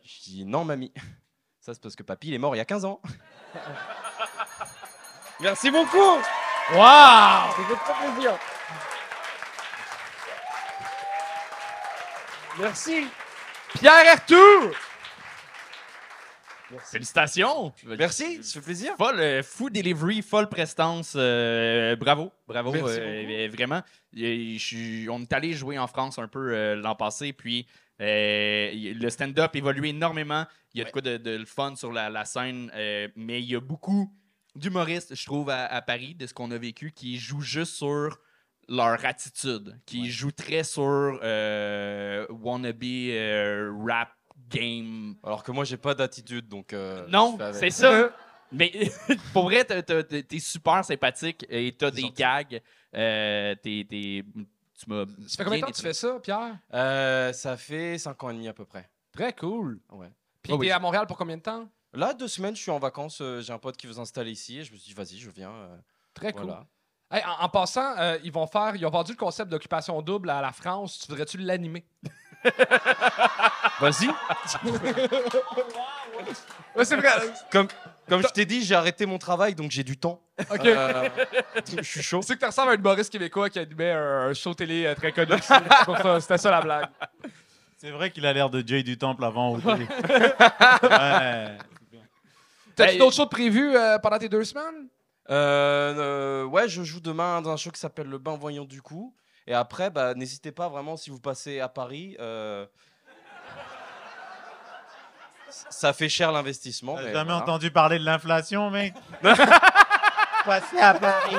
[0.03, 0.91] Je dis Non, mamie.
[1.61, 3.01] Ça, c'est parce que papy, il est mort il y a 15 ans.
[5.41, 5.97] Merci beaucoup.
[6.73, 6.77] Wow!
[6.77, 8.39] Ça fait très plaisir.
[12.59, 13.07] Merci.
[13.79, 14.71] Pierre Ertour!
[16.91, 17.73] Félicitations!
[17.85, 18.95] Merci, ça fait plaisir.
[18.97, 21.15] Folle, euh, fou delivery, folle prestance.
[21.17, 22.71] euh, bravo, bravo.
[22.73, 23.83] Merci euh, euh, vraiment.
[24.15, 27.67] Je suis- on est allé jouer en France un peu euh, l'an passé, puis
[28.01, 30.45] euh, le stand-up évolue énormément.
[30.75, 33.41] Il y a de quoi de, de le fun sur la, la scène, euh, mais
[33.43, 34.13] il y a beaucoup
[34.55, 38.19] d'humoristes, je trouve, à, à Paris, de ce qu'on a vécu, qui jouent juste sur
[38.69, 42.85] leur attitude, qui jouent très sur euh, wannabe
[43.87, 44.11] rap
[44.49, 45.15] game.
[45.25, 46.73] Alors que moi, j'ai pas d'attitude, donc.
[47.09, 47.91] Non, c'est ça.
[48.53, 48.73] Mais
[49.33, 52.61] pour vrai, t'es super sympathique et t'as des gags.
[52.93, 54.25] T'es-
[54.83, 55.05] tu m'as.
[55.29, 56.59] Ça fait combien de temps que tu fais ça, Pierre?
[56.75, 58.91] Euh, ça fait 5 ans et demi à peu près.
[59.13, 59.81] Très cool.
[59.91, 60.11] Ouais.
[60.43, 60.71] Puis Oh t'es oui.
[60.71, 61.69] à Montréal pour combien de temps?
[61.93, 63.21] Là, deux semaines, je suis en vacances.
[63.21, 65.29] euh, j'ai un pote qui veut s'installer ici et je me suis dit, vas-y, je
[65.31, 65.51] viens.
[65.53, 65.77] euh,
[66.15, 66.45] Très cool.
[66.47, 66.67] voilà.
[67.13, 70.31] Hey, en, en passant, euh, ils vont faire, ils ont vendu le concept d'occupation double
[70.31, 71.01] à la France.
[71.01, 71.85] Tu voudrais-tu l'animer?
[73.81, 74.09] Vas-y.
[76.77, 77.11] Ouais, c'est vrai.
[77.51, 77.69] Comme,
[78.11, 80.21] comme je t'ai dit, j'ai arrêté mon travail, donc j'ai du temps.
[80.51, 80.67] Ok.
[80.67, 81.09] Euh,
[81.67, 82.21] je suis chaud.
[82.27, 84.95] C'est que tu ressembles à un humoriste québécois qui animait un, un show télé euh,
[84.95, 85.33] très connu.
[85.41, 86.89] C'est pour ça, C'était ça la blague.
[87.77, 89.53] C'est vrai qu'il a l'air de Jay du Temple avant.
[89.55, 89.87] au télé.
[90.83, 91.57] ouais.
[92.77, 94.89] T'as-tu d'autres shows de prévus euh, pendant tes deux semaines?
[95.31, 98.83] Euh, euh, ouais, je joue demain dans un show qui s'appelle Le Bain Voyant du
[98.83, 99.15] coup.
[99.47, 102.17] Et après, bah, n'hésitez pas vraiment si vous passez à Paris.
[105.71, 106.95] Ça fait cher l'investissement.
[106.97, 107.43] T'as mais jamais voilà.
[107.43, 108.95] entendu parler de l'inflation, mec
[110.45, 111.37] Passer à Paris.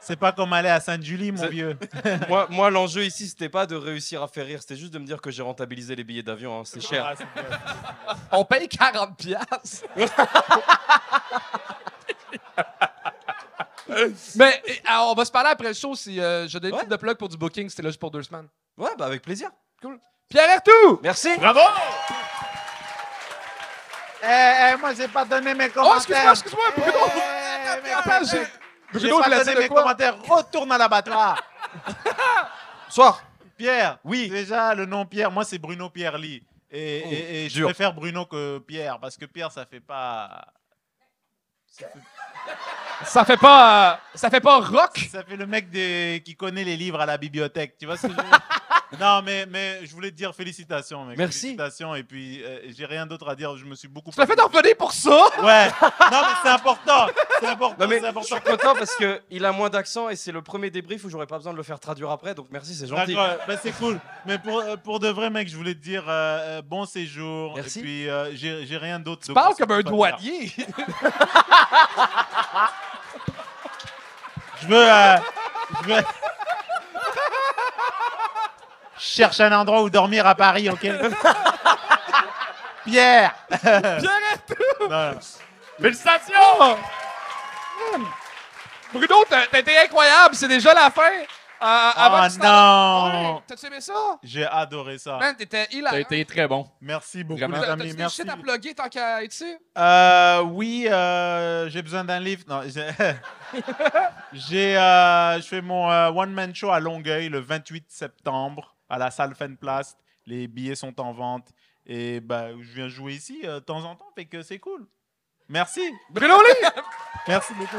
[0.00, 1.78] C'est pas comme aller à Sainte-Julie, mon C'est- vieux.
[2.28, 5.06] moi, moi l'enjeu ici, c'était pas de réussir à faire rire, c'était juste de me
[5.06, 6.60] dire que j'ai rentabilisé les billets d'avion.
[6.60, 7.06] hein, C'est cher.
[7.08, 7.24] Ah, c'est.
[8.32, 9.84] On paye 40 piastres.
[14.36, 16.74] Mais eh, alors, on va se parler après le show si euh, je donne une
[16.74, 16.80] Ouais.
[16.80, 18.48] petite de plug pour du booking, c'était là juste pour deux semaines.
[18.76, 19.50] Ouais, bah avec plaisir.
[20.28, 21.00] Pierre Ertou!
[21.02, 21.28] Merci.
[21.38, 21.60] Bravo
[24.26, 25.96] Eh, eh, moi, j'ai pas donné mes Oh, commentaires.
[25.96, 26.98] excuse-moi, excuse-moi, Bruno!
[27.98, 28.46] Attends, j'ai...
[28.98, 30.16] Bruno pas donné mes commentaires.
[30.22, 31.42] Retourne à l'abattoir.
[32.88, 33.22] Soir.
[33.56, 33.98] Pierre.
[34.04, 34.28] Oui.
[34.28, 36.42] Déjà, le nom Pierre, moi, c'est Bruno Pierre Lee.
[36.70, 40.46] Et, Oh, et- et je préfère Bruno que Pierre, parce que Pierre, ça fait pas...
[43.04, 43.92] Ça fait pas...
[43.92, 45.08] euh, ça fait pas rock?
[45.10, 47.76] Ça fait le mec des- qui connaît les livres à la bibliothèque.
[47.76, 48.38] Tu vois ce que je veux dire?
[49.00, 51.16] Non, mais, mais je voulais te dire félicitations, mec.
[51.18, 51.40] Merci.
[51.40, 51.94] Félicitations.
[51.94, 53.56] Et puis, euh, j'ai rien d'autre à dire.
[53.56, 54.10] Je me suis beaucoup.
[54.10, 55.10] Tu l'as fait d'orpheler pour ça?
[55.42, 55.68] Ouais.
[56.10, 57.06] Non, mais c'est important.
[57.40, 57.76] C'est important.
[57.80, 58.36] Non mais c'est je important.
[58.36, 61.26] suis content parce que il a moins d'accent et c'est le premier débrief où j'aurais
[61.26, 62.34] pas besoin de le faire traduire après.
[62.34, 63.14] Donc merci, c'est gentil.
[63.14, 63.98] D'accord, bah, c'est cool.
[64.26, 67.54] Mais pour, euh, pour de vrai, mec, je voulais te dire euh, euh, bon séjour.
[67.56, 67.80] Merci.
[67.80, 69.22] Et puis, euh, j'ai j'ai rien d'autre.
[69.26, 70.52] Tu parles comme un douanier.
[74.62, 74.76] Je veux.
[74.92, 75.16] euh,
[75.82, 76.02] je veux.
[79.04, 80.80] Je cherche un endroit où dormir à Paris, ok
[82.84, 84.02] Pierre Pierre
[84.32, 84.54] Ertou!
[84.88, 85.18] Non, non.
[85.80, 86.78] Félicitations!
[88.92, 91.02] Bruno, t'as été incroyable, c'est déjà la fin.
[91.62, 93.92] Euh, Oh tu t'en- non Ouais, T'as-tu aimé ça?
[94.22, 95.16] J'ai adoré ça.
[95.18, 95.94] Man, t'étais hilarant.
[95.94, 96.68] T'as été très bon.
[96.80, 97.56] Merci beaucoup, Vraiment.
[97.58, 97.82] les amis.
[97.96, 99.56] T'as-tu des shit à plugger tant qu'à être ici?
[99.78, 102.42] Euh, oui, euh, j'ai besoin d'un livre.
[102.48, 102.86] Non, j'ai.
[104.32, 109.10] j'ai, euh, je fais mon euh, one-man show à Longueuil le 28 septembre à la
[109.10, 109.96] salle Place.
[110.26, 111.50] Les billets sont en vente.
[111.86, 114.86] Et bah, je viens jouer ici euh, de temps en temps, fait que c'est cool.
[115.48, 115.82] Merci.
[116.10, 116.68] Bruno Lee!
[117.28, 117.76] Merci beaucoup.